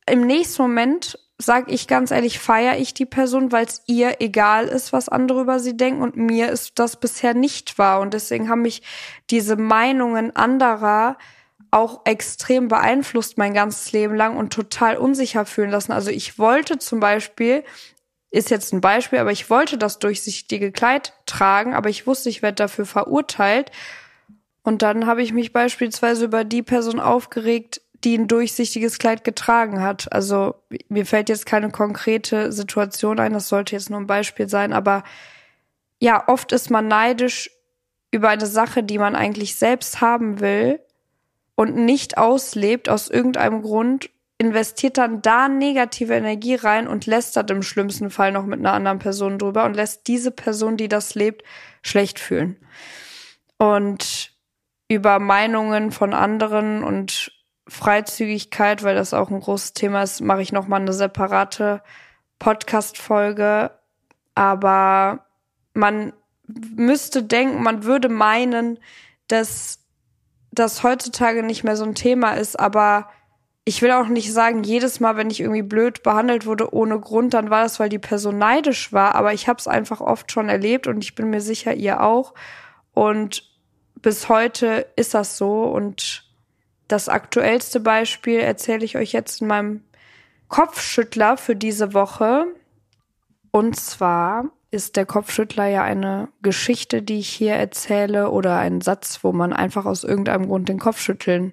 Im 0.08 0.26
nächsten 0.26 0.62
Moment 0.62 1.18
sag 1.38 1.70
ich 1.70 1.86
ganz 1.86 2.10
ehrlich, 2.10 2.38
feiere 2.38 2.78
ich 2.78 2.94
die 2.94 3.04
Person, 3.04 3.52
weil 3.52 3.66
es 3.66 3.82
ihr 3.86 4.20
egal 4.20 4.66
ist, 4.66 4.92
was 4.92 5.08
andere 5.08 5.42
über 5.42 5.58
sie 5.60 5.76
denken 5.76 6.02
und 6.02 6.16
mir 6.16 6.48
ist 6.50 6.78
das 6.78 6.96
bisher 6.96 7.34
nicht 7.34 7.78
wahr 7.78 8.00
und 8.00 8.14
deswegen 8.14 8.48
haben 8.48 8.62
mich 8.62 8.82
diese 9.30 9.56
Meinungen 9.56 10.34
anderer 10.34 11.18
auch 11.76 12.00
extrem 12.06 12.68
beeinflusst 12.68 13.36
mein 13.36 13.52
ganzes 13.52 13.92
Leben 13.92 14.14
lang 14.14 14.38
und 14.38 14.50
total 14.50 14.96
unsicher 14.96 15.44
fühlen 15.44 15.70
lassen. 15.70 15.92
Also 15.92 16.10
ich 16.10 16.38
wollte 16.38 16.78
zum 16.78 17.00
Beispiel, 17.00 17.64
ist 18.30 18.48
jetzt 18.48 18.72
ein 18.72 18.80
Beispiel, 18.80 19.18
aber 19.18 19.30
ich 19.30 19.50
wollte 19.50 19.76
das 19.76 19.98
durchsichtige 19.98 20.72
Kleid 20.72 21.12
tragen, 21.26 21.74
aber 21.74 21.90
ich 21.90 22.06
wusste, 22.06 22.30
ich 22.30 22.40
werde 22.40 22.56
dafür 22.56 22.86
verurteilt. 22.86 23.70
Und 24.62 24.80
dann 24.80 25.06
habe 25.06 25.22
ich 25.22 25.34
mich 25.34 25.52
beispielsweise 25.52 26.24
über 26.24 26.44
die 26.44 26.62
Person 26.62 26.98
aufgeregt, 26.98 27.82
die 28.04 28.16
ein 28.16 28.26
durchsichtiges 28.26 28.98
Kleid 28.98 29.22
getragen 29.22 29.82
hat. 29.82 30.10
Also 30.12 30.54
mir 30.88 31.04
fällt 31.04 31.28
jetzt 31.28 31.44
keine 31.44 31.70
konkrete 31.70 32.52
Situation 32.52 33.20
ein, 33.20 33.34
das 33.34 33.48
sollte 33.48 33.76
jetzt 33.76 33.90
nur 33.90 34.00
ein 34.00 34.06
Beispiel 34.06 34.48
sein, 34.48 34.72
aber 34.72 35.04
ja, 36.00 36.26
oft 36.26 36.52
ist 36.52 36.70
man 36.70 36.88
neidisch 36.88 37.50
über 38.10 38.30
eine 38.30 38.46
Sache, 38.46 38.82
die 38.82 38.98
man 38.98 39.14
eigentlich 39.14 39.56
selbst 39.56 40.00
haben 40.00 40.40
will 40.40 40.80
und 41.56 41.74
nicht 41.74 42.18
auslebt 42.18 42.88
aus 42.88 43.08
irgendeinem 43.08 43.62
Grund, 43.62 44.10
investiert 44.38 44.98
dann 44.98 45.22
da 45.22 45.48
negative 45.48 46.14
Energie 46.14 46.54
rein 46.54 46.86
und 46.86 47.06
lästert 47.06 47.50
im 47.50 47.62
schlimmsten 47.62 48.10
Fall 48.10 48.32
noch 48.32 48.44
mit 48.44 48.60
einer 48.60 48.74
anderen 48.74 48.98
Person 48.98 49.38
drüber 49.38 49.64
und 49.64 49.74
lässt 49.74 50.06
diese 50.06 50.30
Person, 50.30 50.76
die 50.76 50.88
das 50.88 51.14
lebt, 51.14 51.42
schlecht 51.82 52.18
fühlen. 52.18 52.56
Und 53.58 54.32
über 54.88 55.18
Meinungen 55.18 55.90
von 55.90 56.12
anderen 56.12 56.84
und 56.84 57.32
Freizügigkeit, 57.66 58.82
weil 58.82 58.94
das 58.94 59.14
auch 59.14 59.30
ein 59.30 59.40
großes 59.40 59.72
Thema 59.72 60.02
ist, 60.02 60.20
mache 60.20 60.42
ich 60.42 60.52
noch 60.52 60.68
mal 60.68 60.80
eine 60.80 60.92
separate 60.92 61.82
Podcast 62.38 62.98
Folge, 62.98 63.70
aber 64.34 65.26
man 65.72 66.12
müsste 66.46 67.22
denken, 67.22 67.62
man 67.62 67.84
würde 67.84 68.08
meinen, 68.08 68.78
dass 69.26 69.80
das 70.58 70.82
heutzutage 70.82 71.42
nicht 71.42 71.64
mehr 71.64 71.76
so 71.76 71.84
ein 71.84 71.94
Thema 71.94 72.32
ist, 72.32 72.58
aber 72.58 73.08
ich 73.64 73.82
will 73.82 73.90
auch 73.90 74.06
nicht 74.06 74.32
sagen, 74.32 74.62
jedes 74.62 75.00
Mal, 75.00 75.16
wenn 75.16 75.28
ich 75.28 75.40
irgendwie 75.40 75.62
blöd 75.62 76.02
behandelt 76.02 76.46
wurde 76.46 76.72
ohne 76.72 77.00
Grund, 77.00 77.34
dann 77.34 77.50
war 77.50 77.64
das, 77.64 77.80
weil 77.80 77.88
die 77.88 77.98
Person 77.98 78.38
neidisch 78.38 78.92
war, 78.92 79.16
aber 79.16 79.32
ich 79.32 79.48
habe 79.48 79.58
es 79.58 79.66
einfach 79.66 80.00
oft 80.00 80.30
schon 80.30 80.48
erlebt 80.48 80.86
und 80.86 81.02
ich 81.02 81.16
bin 81.16 81.30
mir 81.30 81.40
sicher, 81.40 81.74
ihr 81.74 82.00
auch. 82.00 82.34
Und 82.94 83.42
bis 84.00 84.28
heute 84.28 84.86
ist 84.94 85.14
das 85.14 85.36
so 85.36 85.64
und 85.64 86.24
das 86.86 87.08
aktuellste 87.08 87.80
Beispiel 87.80 88.38
erzähle 88.38 88.84
ich 88.84 88.96
euch 88.96 89.12
jetzt 89.12 89.40
in 89.40 89.48
meinem 89.48 89.82
Kopfschüttler 90.46 91.36
für 91.36 91.56
diese 91.56 91.92
Woche. 91.92 92.46
Und 93.50 93.74
zwar 93.74 94.44
ist 94.70 94.96
der 94.96 95.06
Kopfschüttler 95.06 95.66
ja 95.66 95.82
eine 95.82 96.28
Geschichte, 96.42 97.02
die 97.02 97.18
ich 97.18 97.28
hier 97.28 97.54
erzähle 97.54 98.30
oder 98.30 98.58
ein 98.58 98.80
Satz, 98.80 99.20
wo 99.22 99.32
man 99.32 99.52
einfach 99.52 99.86
aus 99.86 100.04
irgendeinem 100.04 100.46
Grund 100.46 100.68
den 100.68 100.78
Kopf 100.78 101.00
schütteln 101.00 101.52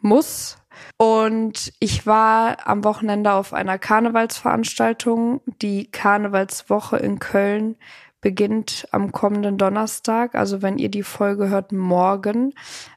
muss. 0.00 0.58
Und 0.96 1.72
ich 1.78 2.06
war 2.06 2.66
am 2.66 2.84
Wochenende 2.84 3.32
auf 3.32 3.52
einer 3.52 3.78
Karnevalsveranstaltung. 3.78 5.40
Die 5.62 5.90
Karnevalswoche 5.90 6.96
in 6.96 7.18
Köln 7.18 7.76
beginnt 8.20 8.88
am 8.90 9.12
kommenden 9.12 9.58
Donnerstag. 9.58 10.34
Also 10.34 10.62
wenn 10.62 10.78
ihr 10.78 10.90
die 10.90 11.02
Folge 11.02 11.48
hört, 11.48 11.72
morgen. 11.72 12.54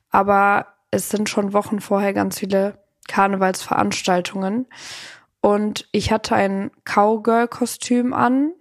Aber 0.10 0.68
es 0.92 1.10
sind 1.10 1.30
schon 1.30 1.54
Wochen 1.54 1.82
vorher 1.82 2.14
ganz 2.14 2.40
viele 2.40 2.78
Karnevalsveranstaltungen. 3.08 4.68
Und 5.42 5.88
ich 5.92 6.12
hatte 6.12 6.36
ein 6.36 6.72
Cowgirl-Kostüm 6.86 8.14
an 8.14 8.54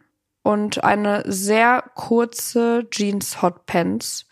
und 0.42 0.82
eine 0.84 1.22
sehr 1.26 1.82
kurze 1.94 2.88
Jeans 2.90 3.42
Hotpants. 3.42 4.26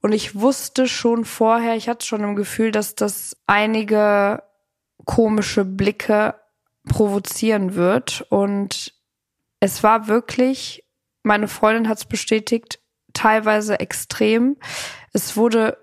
Und 0.00 0.12
ich 0.12 0.34
wusste 0.34 0.86
schon 0.86 1.24
vorher, 1.24 1.76
ich 1.76 1.88
hatte 1.88 2.06
schon 2.06 2.22
im 2.22 2.36
Gefühl, 2.36 2.70
dass 2.70 2.94
das 2.94 3.36
einige 3.46 4.42
komische 5.04 5.64
Blicke 5.64 6.34
provozieren 6.88 7.74
wird. 7.74 8.26
Und 8.30 8.94
es 9.60 9.82
war 9.82 10.08
wirklich, 10.08 10.84
meine 11.22 11.48
Freundin 11.48 11.88
hat 11.88 11.98
es 11.98 12.06
bestätigt, 12.06 12.80
teilweise 13.12 13.80
extrem. 13.80 14.56
Es 15.12 15.36
wurde 15.36 15.76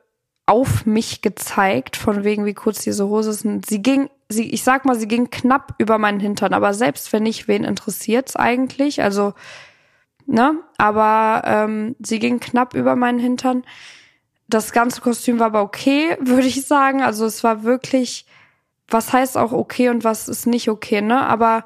auf 0.48 0.86
mich 0.86 1.22
gezeigt, 1.22 1.98
von 1.98 2.24
wegen, 2.24 2.46
wie 2.46 2.54
kurz 2.54 2.82
diese 2.82 3.08
Hose 3.08 3.32
ist. 3.32 3.46
Sie 3.68 3.82
ging, 3.82 4.10
sie, 4.30 4.50
ich 4.50 4.64
sag 4.64 4.86
mal, 4.86 4.98
sie 4.98 5.08
ging 5.08 5.30
knapp 5.30 5.76
über 5.78 5.98
meinen 5.98 6.22
Hintern, 6.22 6.54
aber 6.54 6.74
selbst 6.74 7.12
wenn 7.12 7.24
nicht, 7.24 7.50
wen 7.50 7.66
interessiert's 7.66 8.38
eigentlich? 8.38 9.04
Also, 9.04 9.34
ne? 10.26 10.56
Aber 10.78 11.42
ähm, 11.46 11.98
sie 12.00 12.20
ging 12.20 12.40
knapp 12.40 12.74
über 12.76 12.96
meinen 12.96 13.20
Hintern. 13.20 13.66
Das 14.48 14.72
ganze 14.72 15.02
Kostüm 15.02 15.40
war 15.40 15.48
aber 15.48 15.62
okay, 15.62 16.18
würde 16.22 16.48
ich 16.48 16.66
sagen. 16.66 17.02
Also 17.02 17.26
es 17.26 17.44
war 17.44 17.64
wirklich, 17.64 18.26
was 18.88 19.12
heißt 19.12 19.38
auch 19.38 19.52
okay 19.52 19.90
und 19.90 20.06
was 20.06 20.30
ist 20.30 20.48
nicht 20.48 20.70
okay, 20.70 21.02
ne? 21.02 21.28
Aber 21.28 21.66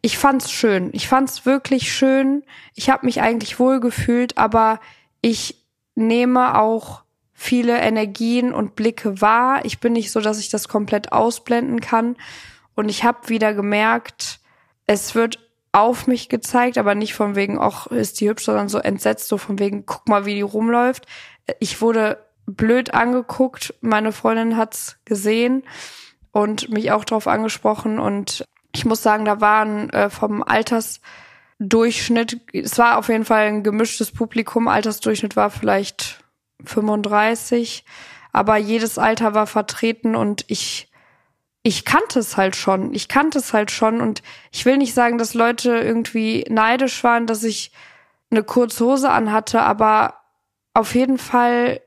ich 0.00 0.16
fand's 0.16 0.50
schön. 0.50 0.88
Ich 0.94 1.06
fand's 1.06 1.44
wirklich 1.44 1.92
schön. 1.92 2.44
Ich 2.74 2.88
habe 2.88 3.04
mich 3.04 3.20
eigentlich 3.20 3.58
wohl 3.58 3.78
gefühlt, 3.80 4.38
aber 4.38 4.80
ich 5.20 5.62
nehme 5.96 6.58
auch 6.58 7.02
viele 7.36 7.78
Energien 7.78 8.52
und 8.52 8.74
Blicke 8.74 9.20
wahr. 9.20 9.64
Ich 9.64 9.78
bin 9.78 9.92
nicht 9.92 10.10
so, 10.10 10.20
dass 10.20 10.40
ich 10.40 10.48
das 10.48 10.68
komplett 10.68 11.12
ausblenden 11.12 11.80
kann. 11.80 12.16
Und 12.74 12.88
ich 12.88 13.04
habe 13.04 13.28
wieder 13.28 13.54
gemerkt, 13.54 14.40
es 14.86 15.14
wird 15.14 15.38
auf 15.72 16.06
mich 16.06 16.30
gezeigt, 16.30 16.78
aber 16.78 16.94
nicht 16.94 17.14
von 17.14 17.36
wegen, 17.36 17.58
ach, 17.60 17.86
ist 17.88 18.20
die 18.20 18.28
hübsch, 18.28 18.46
sondern 18.46 18.70
so 18.70 18.78
entsetzt, 18.78 19.28
so 19.28 19.36
von 19.36 19.58
wegen, 19.58 19.84
guck 19.84 20.08
mal, 20.08 20.24
wie 20.24 20.34
die 20.34 20.40
rumläuft. 20.40 21.06
Ich 21.60 21.82
wurde 21.82 22.24
blöd 22.46 22.94
angeguckt, 22.94 23.74
meine 23.82 24.12
Freundin 24.12 24.56
hat's 24.56 24.96
gesehen 25.04 25.64
und 26.32 26.70
mich 26.70 26.92
auch 26.92 27.04
darauf 27.04 27.26
angesprochen 27.26 27.98
und 27.98 28.44
ich 28.74 28.84
muss 28.84 29.02
sagen, 29.02 29.24
da 29.24 29.40
waren 29.40 29.90
äh, 29.90 30.08
vom 30.10 30.42
Altersdurchschnitt, 30.42 32.40
es 32.52 32.78
war 32.78 32.98
auf 32.98 33.08
jeden 33.08 33.24
Fall 33.24 33.46
ein 33.46 33.62
gemischtes 33.62 34.12
Publikum, 34.12 34.68
Altersdurchschnitt 34.68 35.36
war 35.36 35.50
vielleicht 35.50 36.24
35, 36.64 37.84
aber 38.32 38.56
jedes 38.56 38.98
Alter 38.98 39.34
war 39.34 39.46
vertreten 39.46 40.16
und 40.16 40.44
ich 40.48 40.90
ich 41.66 41.84
kannte 41.84 42.20
es 42.20 42.36
halt 42.36 42.54
schon. 42.54 42.94
Ich 42.94 43.08
kannte 43.08 43.40
es 43.40 43.52
halt 43.52 43.72
schon 43.72 44.00
und 44.00 44.22
ich 44.52 44.64
will 44.66 44.76
nicht 44.76 44.94
sagen, 44.94 45.18
dass 45.18 45.34
Leute 45.34 45.76
irgendwie 45.76 46.44
neidisch 46.48 47.02
waren, 47.02 47.26
dass 47.26 47.42
ich 47.42 47.72
eine 48.30 48.44
kurze 48.44 48.84
Hose 48.84 49.10
anhatte, 49.10 49.62
aber 49.62 50.14
auf 50.74 50.94
jeden 50.94 51.18
Fall, 51.18 51.80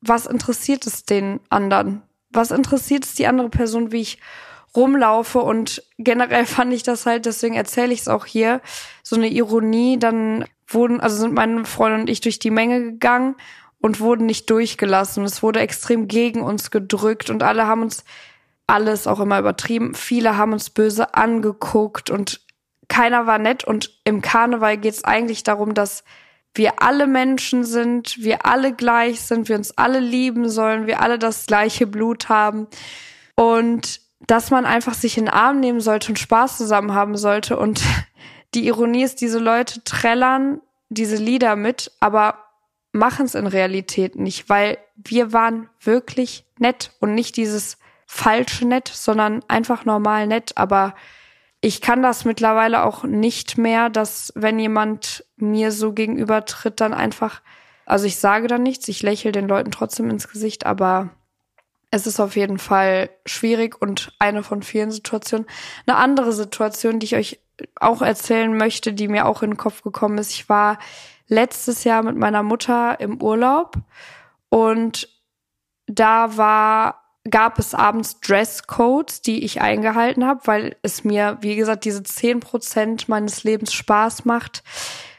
was 0.00 0.26
interessiert 0.26 0.88
es 0.88 1.04
den 1.04 1.38
anderen? 1.50 2.02
Was 2.30 2.50
interessiert 2.50 3.04
es 3.04 3.14
die 3.14 3.28
andere 3.28 3.48
Person, 3.48 3.92
wie 3.92 4.00
ich 4.00 4.18
rumlaufe? 4.74 5.38
Und 5.38 5.84
generell 5.98 6.44
fand 6.56 6.72
ich 6.72 6.82
das 6.82 7.06
halt, 7.06 7.26
deswegen 7.26 7.54
erzähle 7.54 7.92
ich 7.94 8.00
es 8.00 8.08
auch 8.08 8.26
hier, 8.26 8.60
so 9.04 9.14
eine 9.14 9.28
Ironie. 9.28 10.00
Dann 10.00 10.46
wurden, 10.66 11.00
also 11.00 11.16
sind 11.16 11.32
meine 11.32 11.64
Freunde 11.64 12.00
und 12.00 12.10
ich 12.10 12.22
durch 12.22 12.40
die 12.40 12.50
Menge 12.50 12.80
gegangen 12.82 13.36
und 13.86 14.00
wurden 14.00 14.26
nicht 14.26 14.50
durchgelassen. 14.50 15.24
Es 15.24 15.44
wurde 15.44 15.60
extrem 15.60 16.08
gegen 16.08 16.42
uns 16.42 16.72
gedrückt 16.72 17.30
und 17.30 17.44
alle 17.44 17.68
haben 17.68 17.82
uns 17.82 18.04
alles 18.66 19.06
auch 19.06 19.20
immer 19.20 19.38
übertrieben. 19.38 19.94
Viele 19.94 20.36
haben 20.36 20.52
uns 20.52 20.70
böse 20.70 21.14
angeguckt 21.14 22.10
und 22.10 22.40
keiner 22.88 23.28
war 23.28 23.38
nett. 23.38 23.62
Und 23.62 24.00
im 24.02 24.22
Karneval 24.22 24.76
geht 24.76 24.94
es 24.94 25.04
eigentlich 25.04 25.44
darum, 25.44 25.72
dass 25.72 26.02
wir 26.52 26.82
alle 26.82 27.06
Menschen 27.06 27.62
sind, 27.62 28.18
wir 28.18 28.44
alle 28.44 28.72
gleich 28.72 29.20
sind, 29.20 29.48
wir 29.48 29.54
uns 29.54 29.78
alle 29.78 30.00
lieben 30.00 30.48
sollen, 30.48 30.88
wir 30.88 31.00
alle 31.00 31.16
das 31.16 31.46
gleiche 31.46 31.86
Blut 31.86 32.28
haben 32.28 32.66
und 33.36 34.00
dass 34.26 34.50
man 34.50 34.66
einfach 34.66 34.94
sich 34.94 35.16
in 35.16 35.26
den 35.26 35.34
Arm 35.34 35.60
nehmen 35.60 35.80
sollte 35.80 36.10
und 36.10 36.18
Spaß 36.18 36.56
zusammen 36.56 36.92
haben 36.92 37.16
sollte. 37.16 37.56
Und 37.56 37.82
die 38.54 38.66
Ironie 38.66 39.04
ist, 39.04 39.20
diese 39.20 39.38
Leute 39.38 39.84
trällern 39.84 40.60
diese 40.88 41.16
Lieder 41.16 41.54
mit, 41.54 41.92
aber 42.00 42.45
machen 42.96 43.26
es 43.26 43.34
in 43.34 43.46
Realität 43.46 44.16
nicht, 44.16 44.48
weil 44.48 44.78
wir 44.96 45.32
waren 45.32 45.68
wirklich 45.80 46.44
nett 46.58 46.92
und 47.00 47.14
nicht 47.14 47.36
dieses 47.36 47.78
falsche 48.06 48.66
nett, 48.66 48.88
sondern 48.88 49.42
einfach 49.48 49.84
normal 49.84 50.26
nett. 50.26 50.52
Aber 50.56 50.94
ich 51.60 51.80
kann 51.80 52.02
das 52.02 52.24
mittlerweile 52.24 52.84
auch 52.84 53.04
nicht 53.04 53.58
mehr, 53.58 53.90
dass 53.90 54.32
wenn 54.36 54.58
jemand 54.58 55.24
mir 55.36 55.72
so 55.72 55.92
gegenübertritt, 55.92 56.80
dann 56.80 56.94
einfach, 56.94 57.42
also 57.84 58.06
ich 58.06 58.16
sage 58.16 58.46
dann 58.46 58.62
nichts, 58.62 58.88
ich 58.88 59.02
lächle 59.02 59.32
den 59.32 59.48
Leuten 59.48 59.70
trotzdem 59.70 60.10
ins 60.10 60.28
Gesicht, 60.28 60.66
aber 60.66 61.10
es 61.90 62.06
ist 62.06 62.20
auf 62.20 62.36
jeden 62.36 62.58
Fall 62.58 63.10
schwierig 63.24 63.80
und 63.80 64.12
eine 64.18 64.42
von 64.42 64.62
vielen 64.62 64.90
Situationen. 64.90 65.46
Eine 65.86 65.96
andere 65.96 66.32
Situation, 66.32 66.98
die 66.98 67.06
ich 67.06 67.16
euch 67.16 67.40
auch 67.76 68.02
erzählen 68.02 68.54
möchte, 68.56 68.92
die 68.92 69.08
mir 69.08 69.26
auch 69.26 69.42
in 69.42 69.52
den 69.52 69.56
Kopf 69.56 69.82
gekommen 69.82 70.18
ist. 70.18 70.32
Ich 70.32 70.48
war 70.48 70.78
letztes 71.28 71.84
Jahr 71.84 72.02
mit 72.02 72.16
meiner 72.16 72.42
Mutter 72.42 73.00
im 73.00 73.22
Urlaub 73.22 73.76
und 74.48 75.08
da 75.86 76.36
war 76.36 77.02
gab 77.30 77.58
es 77.58 77.74
abends 77.74 78.20
Dresscodes, 78.20 79.20
die 79.22 79.44
ich 79.44 79.60
eingehalten 79.60 80.26
habe, 80.26 80.40
weil 80.44 80.76
es 80.82 81.04
mir, 81.04 81.38
wie 81.40 81.56
gesagt, 81.56 81.84
diese 81.84 82.02
zehn 82.02 82.40
Prozent 82.40 83.08
meines 83.08 83.44
Lebens 83.44 83.72
Spaß 83.72 84.24
macht, 84.24 84.62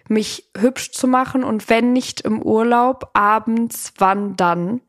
mich 0.08 0.50
hübsch 0.58 0.92
zu 0.92 1.08
machen 1.08 1.44
und 1.44 1.70
wenn 1.70 1.92
nicht 1.92 2.22
im 2.22 2.42
Urlaub, 2.42 3.10
abends, 3.14 3.94
wann 3.98 4.38
dann? 4.38 4.82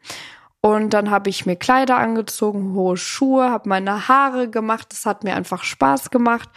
Und 0.60 0.90
dann 0.90 1.10
habe 1.10 1.30
ich 1.30 1.46
mir 1.46 1.56
Kleider 1.56 1.98
angezogen, 1.98 2.74
hohe 2.74 2.96
Schuhe, 2.96 3.50
habe 3.50 3.68
meine 3.68 4.08
Haare 4.08 4.48
gemacht, 4.48 4.88
das 4.90 5.06
hat 5.06 5.24
mir 5.24 5.34
einfach 5.34 5.64
Spaß 5.64 6.10
gemacht 6.10 6.48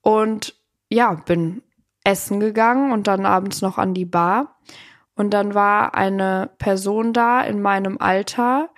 und 0.00 0.54
ja, 0.90 1.14
bin 1.14 1.62
essen 2.04 2.38
gegangen 2.38 2.92
und 2.92 3.06
dann 3.06 3.26
abends 3.26 3.62
noch 3.62 3.78
an 3.78 3.94
die 3.94 4.04
Bar. 4.04 4.56
Und 5.16 5.30
dann 5.30 5.54
war 5.54 5.94
eine 5.94 6.50
Person 6.58 7.12
da 7.12 7.40
in 7.40 7.62
meinem 7.62 7.98
Alter, 7.98 8.70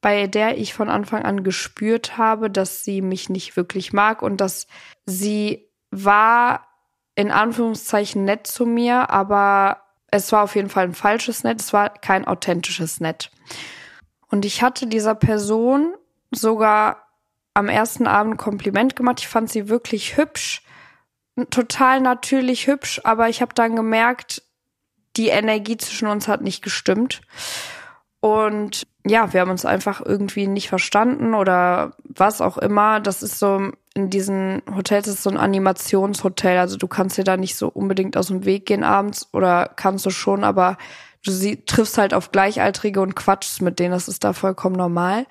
bei 0.00 0.26
der 0.26 0.58
ich 0.58 0.74
von 0.74 0.88
Anfang 0.88 1.24
an 1.24 1.42
gespürt 1.42 2.18
habe, 2.18 2.50
dass 2.50 2.84
sie 2.84 3.02
mich 3.02 3.28
nicht 3.28 3.56
wirklich 3.56 3.92
mag 3.92 4.22
und 4.22 4.40
dass 4.40 4.66
sie 5.04 5.68
war 5.90 6.66
in 7.14 7.30
Anführungszeichen 7.30 8.24
nett 8.24 8.46
zu 8.46 8.66
mir, 8.66 9.10
aber 9.10 9.82
es 10.08 10.30
war 10.32 10.42
auf 10.42 10.54
jeden 10.54 10.68
Fall 10.68 10.84
ein 10.84 10.94
falsches 10.94 11.44
Nett, 11.44 11.60
es 11.60 11.72
war 11.72 11.90
kein 11.90 12.26
authentisches 12.26 13.00
Nett. 13.00 13.30
Und 14.28 14.44
ich 14.44 14.62
hatte 14.62 14.86
dieser 14.86 15.14
Person 15.14 15.94
sogar 16.30 17.06
am 17.54 17.68
ersten 17.68 18.06
Abend 18.06 18.36
Kompliment 18.36 18.96
gemacht. 18.96 19.20
Ich 19.20 19.28
fand 19.28 19.50
sie 19.50 19.68
wirklich 19.68 20.16
hübsch, 20.16 20.62
total 21.50 22.00
natürlich 22.00 22.66
hübsch, 22.66 23.00
aber 23.04 23.28
ich 23.28 23.42
habe 23.42 23.54
dann 23.54 23.76
gemerkt, 23.76 24.42
die 25.16 25.28
Energie 25.28 25.76
zwischen 25.76 26.08
uns 26.08 26.28
hat 26.28 26.42
nicht 26.42 26.62
gestimmt. 26.62 27.20
Und 28.20 28.86
ja, 29.06 29.32
wir 29.32 29.40
haben 29.40 29.50
uns 29.50 29.64
einfach 29.64 30.00
irgendwie 30.04 30.46
nicht 30.46 30.68
verstanden 30.68 31.34
oder 31.34 31.92
was 32.02 32.40
auch 32.40 32.58
immer. 32.58 33.00
Das 33.00 33.22
ist 33.22 33.38
so, 33.38 33.70
in 33.94 34.10
diesen 34.10 34.62
Hotels 34.74 35.06
ist 35.06 35.22
so 35.22 35.30
ein 35.30 35.36
Animationshotel. 35.36 36.58
Also 36.58 36.76
du 36.76 36.88
kannst 36.88 37.16
dir 37.16 37.24
da 37.24 37.36
nicht 37.36 37.56
so 37.56 37.68
unbedingt 37.68 38.16
aus 38.16 38.28
dem 38.28 38.44
Weg 38.44 38.66
gehen 38.66 38.84
abends 38.84 39.28
oder 39.32 39.70
kannst 39.76 40.04
du 40.06 40.10
schon, 40.10 40.44
aber 40.44 40.76
du 41.24 41.30
sie, 41.30 41.64
triffst 41.64 41.98
halt 41.98 42.14
auf 42.14 42.32
Gleichaltrige 42.32 43.00
und 43.00 43.14
quatschst 43.14 43.62
mit 43.62 43.78
denen. 43.78 43.92
Das 43.92 44.08
ist 44.08 44.24
da 44.24 44.32
vollkommen 44.32 44.76
normal. 44.76 45.26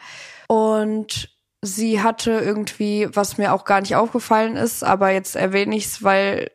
Und 0.47 1.34
sie 1.65 2.01
hatte 2.01 2.31
irgendwie, 2.31 3.07
was 3.13 3.37
mir 3.37 3.53
auch 3.53 3.65
gar 3.65 3.81
nicht 3.81 3.95
aufgefallen 3.95 4.55
ist, 4.55 4.83
aber 4.83 5.11
jetzt 5.11 5.35
erwähne 5.35 5.75
ich 5.75 5.85
es, 5.85 6.03
weil 6.03 6.51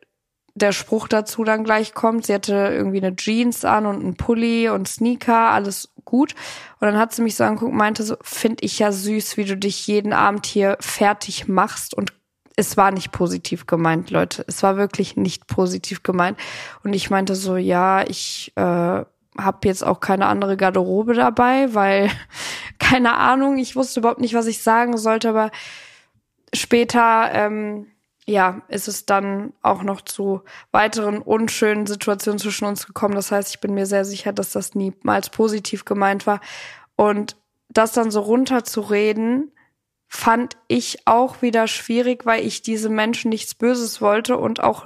der 0.53 0.71
Spruch 0.71 1.07
dazu 1.07 1.43
dann 1.43 1.63
gleich 1.63 1.93
kommt. 1.93 2.25
Sie 2.25 2.33
hatte 2.33 2.53
irgendwie 2.53 2.97
eine 2.97 3.15
Jeans 3.15 3.63
an 3.63 3.85
und 3.85 4.01
einen 4.01 4.15
Pulli 4.15 4.69
und 4.69 4.87
Sneaker, 4.87 5.51
alles 5.51 5.89
gut. 6.03 6.35
Und 6.79 6.87
dann 6.87 6.97
hat 6.97 7.13
sie 7.13 7.21
mich 7.21 7.35
so 7.35 7.43
angeguckt 7.43 7.71
und 7.71 7.77
meinte 7.77 8.03
so, 8.03 8.17
finde 8.21 8.63
ich 8.63 8.79
ja 8.79 8.91
süß, 8.91 9.37
wie 9.37 9.45
du 9.45 9.55
dich 9.55 9.87
jeden 9.87 10.13
Abend 10.13 10.45
hier 10.45 10.77
fertig 10.79 11.47
machst 11.47 11.93
und 11.93 12.13
es 12.57 12.75
war 12.75 12.91
nicht 12.91 13.11
positiv 13.11 13.65
gemeint, 13.65 14.11
Leute. 14.11 14.43
Es 14.47 14.61
war 14.61 14.75
wirklich 14.75 15.15
nicht 15.15 15.47
positiv 15.47 16.03
gemeint. 16.03 16.37
Und 16.83 16.93
ich 16.93 17.09
meinte 17.09 17.33
so, 17.33 17.55
ja, 17.55 18.03
ich 18.07 18.51
äh, 18.55 19.05
habe 19.37 19.67
jetzt 19.67 19.83
auch 19.85 19.99
keine 19.99 20.27
andere 20.27 20.57
Garderobe 20.57 21.13
dabei, 21.13 21.73
weil 21.73 22.09
keine 22.79 23.15
Ahnung, 23.15 23.57
ich 23.57 23.75
wusste 23.75 23.99
überhaupt 23.99 24.21
nicht, 24.21 24.33
was 24.33 24.47
ich 24.47 24.61
sagen 24.61 24.97
sollte, 24.97 25.29
aber 25.29 25.51
später 26.53 27.29
ähm, 27.33 27.87
ja, 28.25 28.61
ist 28.67 28.87
es 28.87 29.05
dann 29.05 29.53
auch 29.61 29.83
noch 29.83 30.01
zu 30.01 30.41
weiteren 30.71 31.21
unschönen 31.21 31.87
Situationen 31.87 32.39
zwischen 32.39 32.65
uns 32.65 32.85
gekommen. 32.85 33.15
Das 33.15 33.31
heißt, 33.31 33.49
ich 33.49 33.61
bin 33.61 33.73
mir 33.73 33.85
sehr 33.85 34.05
sicher, 34.05 34.31
dass 34.31 34.51
das 34.51 34.75
niemals 34.75 35.29
positiv 35.29 35.85
gemeint 35.85 36.27
war. 36.27 36.39
Und 36.95 37.35
das 37.69 37.93
dann 37.93 38.11
so 38.11 38.21
runterzureden, 38.21 39.51
fand 40.07 40.57
ich 40.67 41.07
auch 41.07 41.41
wieder 41.41 41.67
schwierig, 41.67 42.25
weil 42.25 42.45
ich 42.45 42.61
diese 42.61 42.89
Menschen 42.89 43.29
nichts 43.29 43.55
Böses 43.55 44.01
wollte 44.01 44.37
und 44.37 44.61
auch 44.61 44.85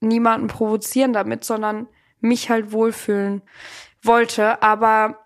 niemanden 0.00 0.46
provozieren 0.46 1.12
damit, 1.12 1.44
sondern 1.44 1.86
mich 2.24 2.50
halt 2.50 2.72
wohlfühlen 2.72 3.42
wollte. 4.02 4.62
Aber 4.62 5.20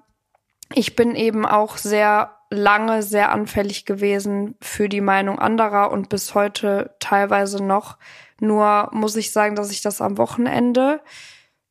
ich 0.74 0.96
bin 0.96 1.14
eben 1.14 1.46
auch 1.46 1.76
sehr 1.78 2.34
lange 2.50 3.02
sehr 3.02 3.30
anfällig 3.30 3.84
gewesen 3.84 4.56
für 4.60 4.88
die 4.88 5.00
Meinung 5.00 5.38
anderer 5.38 5.90
und 5.90 6.08
bis 6.08 6.34
heute 6.34 6.94
teilweise 6.98 7.62
noch. 7.62 7.98
Nur 8.40 8.88
muss 8.92 9.16
ich 9.16 9.32
sagen, 9.32 9.54
dass 9.54 9.70
ich 9.70 9.82
das 9.82 10.00
am 10.00 10.18
Wochenende 10.18 11.00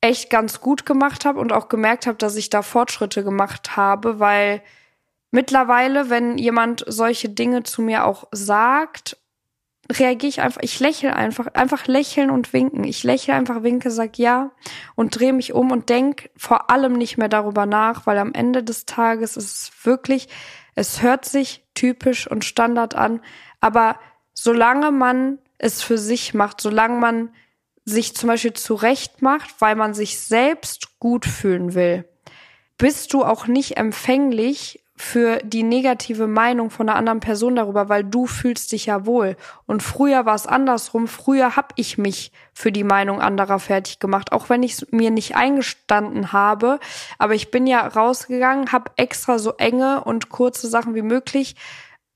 echt 0.02 0.30
ganz 0.30 0.62
gut 0.62 0.86
gemacht 0.86 1.26
habe 1.26 1.40
und 1.40 1.52
auch 1.52 1.70
gemerkt 1.70 2.06
habe, 2.06 2.18
dass 2.18 2.36
ich 2.36 2.50
da 2.50 2.62
Fortschritte 2.62 3.24
gemacht 3.24 3.76
habe, 3.76 4.20
weil 4.20 4.62
mittlerweile, 5.32 6.10
wenn 6.10 6.38
jemand 6.38 6.84
solche 6.88 7.30
Dinge 7.30 7.64
zu 7.64 7.82
mir 7.82 8.06
auch 8.06 8.28
sagt 8.32 9.18
reagiere 9.92 10.30
ich 10.30 10.42
einfach, 10.42 10.62
ich 10.62 10.80
lächle 10.80 11.16
einfach, 11.16 11.48
einfach 11.54 11.88
lächeln 11.88 12.30
und 12.30 12.54
winken. 12.54 12.84
Ich 12.84 13.04
lächle 13.04 13.34
einfach, 13.34 13.64
winke, 13.64 13.92
sag 13.92 14.18
ja 14.18 14.52
und 14.96 15.18
drehe 15.18 15.34
mich 15.34 15.54
um 15.54 15.72
und 15.72 15.90
denk 15.90 16.30
vor 16.36 16.70
allem 16.70 16.94
nicht 16.94 17.18
mehr 17.18 17.30
darüber 17.30 17.66
nach, 17.66 18.06
weil 18.06 18.18
am 18.18 18.34
Ende 18.34 18.64
des 18.64 18.86
Tages 18.86 19.38
ist 19.38 19.54
es 19.54 19.86
wirklich, 19.86 20.28
es 20.76 21.02
hört 21.02 21.26
sich 21.26 21.64
typisch 21.74 22.30
und 22.30 22.46
Standard 22.46 22.96
an, 22.96 23.22
aber 23.62 24.00
solange 24.34 24.92
man 24.92 25.40
es 25.58 25.82
für 25.82 25.98
sich 25.98 26.34
macht, 26.34 26.62
solange 26.62 27.00
man 27.00 27.30
sich 27.86 28.16
zum 28.16 28.28
Beispiel 28.28 28.54
zurecht 28.54 29.22
macht, 29.22 29.56
weil 29.60 29.76
man 29.76 29.94
sich 29.94 30.20
selbst 30.20 31.00
gut 31.00 31.26
fühlen 31.26 31.74
will, 31.74 32.08
bist 32.78 33.14
du 33.14 33.24
auch 33.24 33.48
nicht 33.48 33.78
empfänglich 33.78 34.84
für 35.00 35.38
die 35.44 35.62
negative 35.62 36.26
Meinung 36.26 36.72
von 36.72 36.90
einer 36.90 36.98
anderen 36.98 37.20
Person 37.20 37.56
darüber, 37.56 37.88
weil 37.88 38.04
du 38.04 38.26
fühlst 38.26 38.72
dich 38.72 38.88
ja 38.88 39.06
wohl. 39.06 39.38
Und 39.68 39.84
früher 39.84 40.26
war 40.26 40.34
es 40.34 40.48
andersrum. 40.48 41.08
Früher 41.08 41.56
habe 41.56 41.68
ich 41.76 42.00
mich 42.00 42.32
für 42.52 42.72
die 42.72 42.84
Meinung 42.84 43.22
anderer 43.22 43.60
fertig 43.60 44.00
gemacht, 44.00 44.32
auch 44.32 44.50
wenn 44.50 44.64
ich 44.64 44.74
es 44.74 44.92
mir 44.92 45.12
nicht 45.12 45.36
eingestanden 45.36 46.34
habe. 46.34 46.80
Aber 47.20 47.36
ich 47.36 47.52
bin 47.52 47.68
ja 47.68 47.86
rausgegangen, 47.86 48.72
habe 48.72 48.92
extra 48.96 49.38
so 49.38 49.54
enge 49.54 50.04
und 50.04 50.30
kurze 50.30 50.68
Sachen 50.68 50.96
wie 50.96 51.04
möglich 51.04 51.56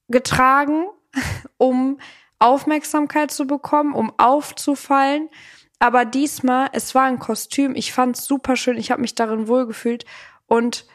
getragen, 0.08 0.86
um 1.58 2.00
Aufmerksamkeit 2.40 3.30
zu 3.30 3.46
bekommen, 3.46 3.94
um 3.94 4.12
aufzufallen. 4.18 5.30
Aber 5.78 6.04
diesmal, 6.04 6.70
es 6.74 6.96
war 6.96 7.04
ein 7.04 7.20
Kostüm. 7.20 7.76
Ich 7.76 7.94
fand 7.94 8.18
es 8.18 8.26
super 8.26 8.56
schön. 8.56 8.78
Ich 8.78 8.90
habe 8.90 9.02
mich 9.02 9.14
darin 9.14 9.48
wohlgefühlt 9.48 10.06
und 10.48 10.86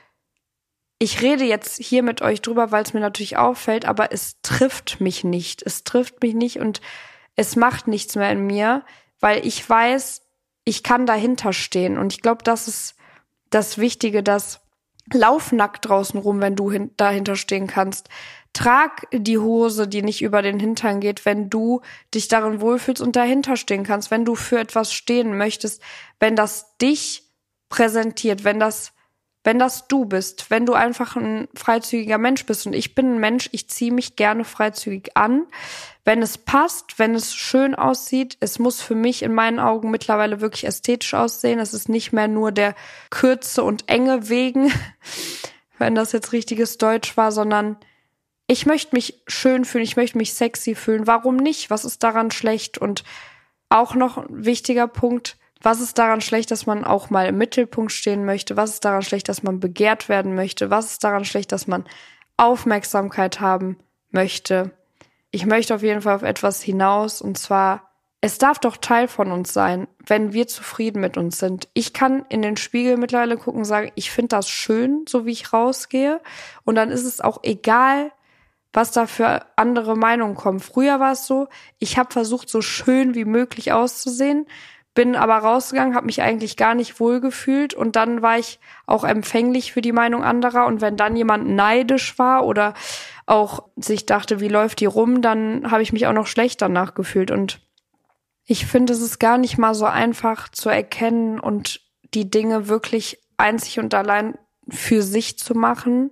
ich 0.99 1.21
rede 1.21 1.45
jetzt 1.45 1.77
hier 1.83 2.03
mit 2.03 2.23
euch 2.23 2.41
drüber, 2.41 2.73
weil 2.73 2.83
es 2.83 2.95
mir 2.95 3.01
natürlich 3.01 3.37
auffällt, 3.37 3.85
aber 3.85 4.13
es 4.13 4.41
trifft 4.43 5.01
mich 5.01 5.25
nicht. 5.25 5.63
Es 5.63 5.85
trifft 5.85 6.23
mich 6.23 6.35
nicht 6.35 6.59
und 6.59 6.81
es 7.35 7.55
macht 7.55 7.87
nichts 7.87 8.17
mehr 8.17 8.31
in 8.33 8.47
mir, 8.47 8.83
weil 9.21 9.47
ich 9.47 9.69
weiß, 9.69 10.23
ich 10.65 10.83
kann 10.83 11.05
dahinter 11.05 11.53
stehen. 11.53 11.99
Und 11.99 12.15
ich 12.15 12.23
glaube, 12.23 12.43
das 12.45 12.67
ist 12.67 12.95
das 13.51 13.79
Wichtige, 13.79 14.23
dass 14.23 14.61
lauf 15.13 15.53
nackt 15.53 15.87
draußen 15.87 16.19
rum, 16.19 16.41
wenn 16.41 16.57
du 16.57 16.71
dahinter 16.97 17.37
stehen 17.37 17.67
kannst. 17.67 18.09
Trag 18.55 19.07
die 19.13 19.39
Hose, 19.39 19.87
die 19.87 20.03
nicht 20.03 20.23
über 20.23 20.41
den 20.41 20.59
Hintern 20.59 21.01
geht, 21.01 21.27
wenn 21.27 21.51
du 21.51 21.83
dich 22.15 22.29
darin 22.29 22.63
wohlfühlst 22.63 23.03
und 23.03 23.15
dahinter 23.15 23.57
stehen 23.57 23.85
kannst, 23.85 24.11
wenn 24.11 24.25
du 24.25 24.35
für 24.35 24.59
etwas 24.59 24.95
stehen 24.95 25.37
möchtest, 25.37 25.83
wenn 26.21 26.37
das 26.37 26.75
dich 26.79 27.31
präsentiert, 27.69 28.45
wenn 28.45 28.59
das 28.59 28.93
wenn 29.47 29.61
das 29.61 29.87
du 29.87 30.05
bist, 30.05 30.51
wenn 30.51 30.67
du 30.67 30.75
einfach 30.75 31.15
ein 31.15 31.47
freizügiger 31.55 32.19
Mensch 32.19 32.45
bist 32.47 32.67
und 32.67 32.73
ich 32.73 32.97
bin 32.97 33.15
ein 33.15 33.21
Mensch, 33.21 33.49
ich 33.53 33.69
ziehe 33.71 33.93
mich 33.93 34.17
gerne 34.17 34.43
freizügig 34.45 35.17
an, 35.17 35.47
wenn 36.05 36.21
es 36.21 36.37
passt, 36.37 36.99
wenn 36.99 37.15
es 37.15 37.33
schön 37.33 37.77
aussieht, 37.77 38.37
es 38.41 38.59
muss 38.59 38.83
für 38.83 38.97
mich 38.97 39.23
in 39.23 39.33
meinen 39.33 39.61
Augen 39.61 39.93
mittlerweile 39.93 40.41
wirklich 40.41 40.67
ästhetisch 40.67 41.15
aussehen, 41.15 41.61
es 41.61 41.75
ist 41.75 41.89
nicht 41.89 42.13
mehr 42.13 42.27
nur 42.27 42.51
der 42.51 42.75
Kürze 43.11 43.63
und 43.63 43.89
Enge 43.89 44.29
wegen, 44.29 44.73
wenn 45.79 45.95
das 45.95 46.11
jetzt 46.11 46.33
richtiges 46.33 46.77
Deutsch 46.77 47.17
war, 47.17 47.31
sondern 47.31 47.77
ich 48.49 48.67
möchte 48.67 48.97
mich 48.97 49.23
schön 49.29 49.65
fühlen, 49.65 49.85
ich 49.85 49.97
möchte 49.97 50.19
mich 50.19 50.35
sexy 50.35 50.75
fühlen. 50.75 51.07
Warum 51.07 51.37
nicht? 51.37 51.71
Was 51.71 51.85
ist 51.85 52.03
daran 52.03 52.33
schlecht? 52.33 52.79
Und 52.79 53.05
auch 53.69 53.95
noch 53.95 54.19
ein 54.19 54.45
wichtiger 54.45 54.89
Punkt, 54.89 55.37
was 55.67 55.81
ist 55.81 55.99
daran 55.99 56.21
schlecht, 56.21 56.53
dass 56.53 56.67
man 56.67 56.85
auch 56.85 57.11
mal 57.11 57.27
im 57.27 57.39
Mittelpunkt 57.39 57.91
stehen 57.91 58.25
möchte? 58.25 58.57
Was 58.57 58.75
ist 58.75 58.85
daran 58.85 59.03
schlecht, 59.03 59.29
dass 59.29 59.43
man 59.43 59.59
begehrt 59.59 60.09
werden 60.09 60.37
möchte? 60.37 60.71
Was 60.71 60.93
ist 60.93 61.03
daran 61.03 61.25
schlecht, 61.25 61.51
dass 61.51 61.67
man 61.67 61.85
Aufmerksamkeit 62.37 63.41
haben 63.41 63.77
möchte? 64.13 64.71
Ich 65.33 65.45
möchte 65.45 65.75
auf 65.75 65.83
jeden 65.83 66.03
Fall 66.03 66.15
auf 66.15 66.23
etwas 66.23 66.63
hinaus 66.63 67.21
und 67.21 67.37
zwar, 67.37 67.91
es 68.21 68.39
darf 68.39 68.61
doch 68.61 68.77
Teil 68.77 69.09
von 69.09 69.33
uns 69.33 69.53
sein, 69.53 69.89
wenn 70.07 70.33
wir 70.33 70.47
zufrieden 70.47 71.01
mit 71.01 71.17
uns 71.17 71.41
sind. 71.41 71.67
Ich 71.75 71.93
kann 71.93 72.25
in 72.29 72.43
den 72.43 72.57
Spiegel 72.57 72.97
mittlerweile 72.97 73.37
gucken 73.37 73.63
und 73.63 73.65
sagen, 73.65 73.91
ich 73.97 74.13
finde 74.13 74.37
das 74.37 74.49
schön, 74.49 75.05
so 75.09 75.27
wie 75.27 75.33
ich 75.33 75.53
rausgehe. 75.53 76.21
Und 76.63 76.77
dann 76.77 76.93
ist 76.93 77.05
es 77.05 77.21
auch 77.21 77.41
egal, 77.43 78.13
was 78.73 78.93
da 78.93 79.09
für 79.09 79.45
andere 79.57 79.97
Meinungen 79.97 80.37
kommen. 80.37 80.61
Früher 80.61 81.01
war 81.01 81.13
es 81.13 81.27
so, 81.27 81.49
ich 81.81 81.99
habe 81.99 82.13
versucht, 82.13 82.51
so 82.51 82.63
schön 82.63 83.17
wie 83.17 83.25
möglich 83.25 83.73
auszusehen 83.73 84.47
bin 84.97 85.15
aber 85.15 85.37
rausgegangen, 85.37 85.95
habe 85.95 86.07
mich 86.07 86.23
eigentlich 86.23 86.57
gar 86.57 86.75
nicht 86.75 86.99
wohl 86.99 87.21
gefühlt 87.21 87.75
und 87.75 87.95
dann 87.95 88.23
war 88.23 88.39
ich 88.39 88.59
auch 88.87 89.05
empfänglich 89.05 89.73
für 89.73 89.83
die 89.83 89.93
Meinung 89.93 90.25
anderer 90.25 90.67
und 90.67 90.81
wenn 90.81 90.97
dann 90.97 91.15
jemand 91.15 91.49
neidisch 91.49 92.19
war 92.19 92.45
oder 92.45 92.75
auch 93.27 93.69
sich 93.77 94.07
dachte, 94.07 94.41
wie 94.41 94.49
läuft 94.49 94.81
die 94.81 94.87
rum, 94.87 95.21
dann 95.21 95.71
habe 95.71 95.83
ich 95.83 95.93
mich 95.93 96.07
auch 96.07 96.15
noch 96.15 96.27
schlecht 96.27 96.63
danach 96.63 96.95
gefühlt 96.95 97.31
und 97.31 97.61
ich 98.47 98.65
finde, 98.65 98.95
es 98.95 99.03
ist 99.03 99.21
gar 99.21 99.39
nicht 99.39 99.59
mal 99.59 99.75
so 99.75 99.85
einfach 99.85 100.49
zu 100.49 100.71
erkennen 100.71 101.39
und 101.39 101.83
die 102.15 102.31
Dinge 102.31 102.69
wirklich 102.69 103.21
einzig 103.37 103.79
und 103.79 103.93
allein 103.93 104.39
für 104.69 105.03
sich 105.03 105.39
zu 105.39 105.55
machen 105.55 106.11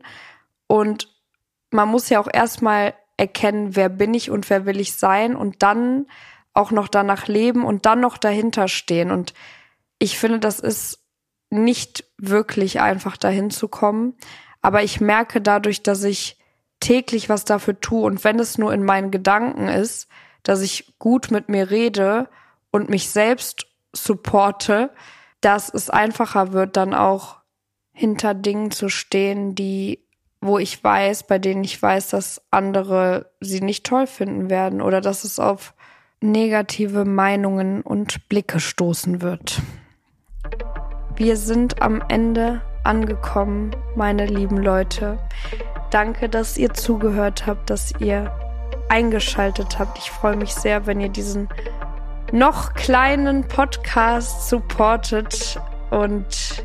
und 0.66 1.08
man 1.70 1.88
muss 1.88 2.10
ja 2.10 2.20
auch 2.20 2.28
erstmal 2.30 2.92
erkennen, 3.16 3.76
wer 3.76 3.88
bin 3.88 4.12
ich 4.12 4.30
und 4.30 4.50
wer 4.50 4.66
will 4.66 4.78
ich 4.78 4.94
sein 4.94 5.36
und 5.36 5.62
dann 5.62 6.06
auch 6.54 6.70
noch 6.70 6.88
danach 6.88 7.26
leben 7.26 7.64
und 7.64 7.84
dann 7.84 8.00
noch 8.00 8.16
dahinter 8.16 8.68
stehen. 8.68 9.10
Und 9.10 9.34
ich 9.98 10.18
finde, 10.18 10.38
das 10.38 10.60
ist 10.60 11.00
nicht 11.50 12.04
wirklich 12.16 12.80
einfach 12.80 13.16
dahin 13.16 13.50
zu 13.50 13.68
kommen. 13.68 14.14
Aber 14.62 14.82
ich 14.82 15.00
merke 15.00 15.40
dadurch, 15.40 15.82
dass 15.82 16.02
ich 16.04 16.38
täglich 16.80 17.28
was 17.28 17.44
dafür 17.44 17.80
tue 17.80 18.04
und 18.04 18.24
wenn 18.24 18.38
es 18.38 18.58
nur 18.58 18.72
in 18.72 18.84
meinen 18.84 19.10
Gedanken 19.10 19.68
ist, 19.68 20.08
dass 20.42 20.60
ich 20.60 20.98
gut 20.98 21.30
mit 21.30 21.48
mir 21.48 21.70
rede 21.70 22.28
und 22.70 22.90
mich 22.90 23.08
selbst 23.08 23.66
supporte, 23.92 24.90
dass 25.40 25.72
es 25.72 25.90
einfacher 25.90 26.52
wird, 26.52 26.76
dann 26.76 26.94
auch 26.94 27.38
hinter 27.92 28.34
Dingen 28.34 28.70
zu 28.70 28.88
stehen, 28.88 29.54
die, 29.54 30.06
wo 30.40 30.58
ich 30.58 30.82
weiß, 30.82 31.26
bei 31.26 31.38
denen 31.38 31.64
ich 31.64 31.80
weiß, 31.80 32.08
dass 32.08 32.42
andere 32.50 33.32
sie 33.40 33.60
nicht 33.60 33.86
toll 33.86 34.06
finden 34.06 34.50
werden 34.50 34.82
oder 34.82 35.00
dass 35.00 35.24
es 35.24 35.38
auf 35.38 35.74
negative 36.24 37.04
Meinungen 37.04 37.82
und 37.82 38.28
Blicke 38.28 38.58
stoßen 38.58 39.20
wird. 39.20 39.60
Wir 41.16 41.36
sind 41.36 41.80
am 41.82 42.02
Ende 42.08 42.62
angekommen, 42.82 43.76
meine 43.94 44.26
lieben 44.26 44.56
Leute. 44.56 45.18
Danke, 45.90 46.28
dass 46.28 46.58
ihr 46.58 46.72
zugehört 46.74 47.46
habt, 47.46 47.70
dass 47.70 47.92
ihr 48.00 48.32
eingeschaltet 48.88 49.78
habt. 49.78 49.98
Ich 49.98 50.10
freue 50.10 50.36
mich 50.36 50.54
sehr, 50.54 50.86
wenn 50.86 51.00
ihr 51.00 51.08
diesen 51.08 51.48
noch 52.32 52.74
kleinen 52.74 53.46
Podcast 53.46 54.48
supportet 54.48 55.60
und 55.90 56.64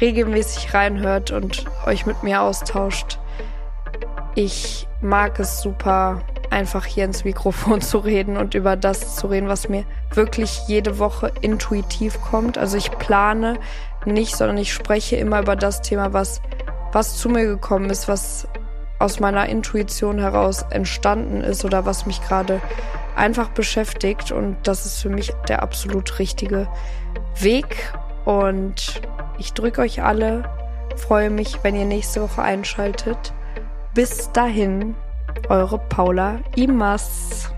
regelmäßig 0.00 0.74
reinhört 0.74 1.30
und 1.30 1.64
euch 1.86 2.06
mit 2.06 2.22
mir 2.22 2.42
austauscht. 2.42 3.18
Ich 4.34 4.86
mag 5.00 5.38
es 5.38 5.62
super, 5.62 6.20
einfach 6.54 6.86
hier 6.86 7.04
ins 7.04 7.24
Mikrofon 7.24 7.80
zu 7.82 7.98
reden 7.98 8.36
und 8.36 8.54
über 8.54 8.76
das 8.76 9.16
zu 9.16 9.26
reden, 9.26 9.48
was 9.48 9.68
mir 9.68 9.84
wirklich 10.12 10.62
jede 10.68 10.98
Woche 10.98 11.32
intuitiv 11.40 12.20
kommt. 12.22 12.56
Also 12.56 12.76
ich 12.76 12.90
plane 12.92 13.58
nicht, 14.06 14.36
sondern 14.36 14.56
ich 14.58 14.72
spreche 14.72 15.16
immer 15.16 15.40
über 15.40 15.56
das 15.56 15.82
Thema, 15.82 16.12
was, 16.12 16.40
was 16.92 17.16
zu 17.18 17.28
mir 17.28 17.44
gekommen 17.44 17.90
ist, 17.90 18.08
was 18.08 18.46
aus 18.98 19.18
meiner 19.20 19.48
Intuition 19.48 20.18
heraus 20.18 20.64
entstanden 20.70 21.42
ist 21.42 21.64
oder 21.64 21.84
was 21.84 22.06
mich 22.06 22.22
gerade 22.22 22.60
einfach 23.16 23.48
beschäftigt. 23.50 24.30
Und 24.30 24.56
das 24.62 24.86
ist 24.86 25.02
für 25.02 25.10
mich 25.10 25.32
der 25.48 25.62
absolut 25.62 26.18
richtige 26.18 26.68
Weg. 27.40 27.92
Und 28.24 29.02
ich 29.38 29.52
drücke 29.52 29.80
euch 29.80 30.02
alle, 30.02 30.44
freue 30.96 31.30
mich, 31.30 31.58
wenn 31.62 31.74
ihr 31.74 31.84
nächste 31.84 32.22
Woche 32.22 32.42
einschaltet. 32.42 33.32
Bis 33.94 34.30
dahin, 34.32 34.94
eure 35.48 35.78
Paula 35.88 36.40
Imas. 36.56 37.53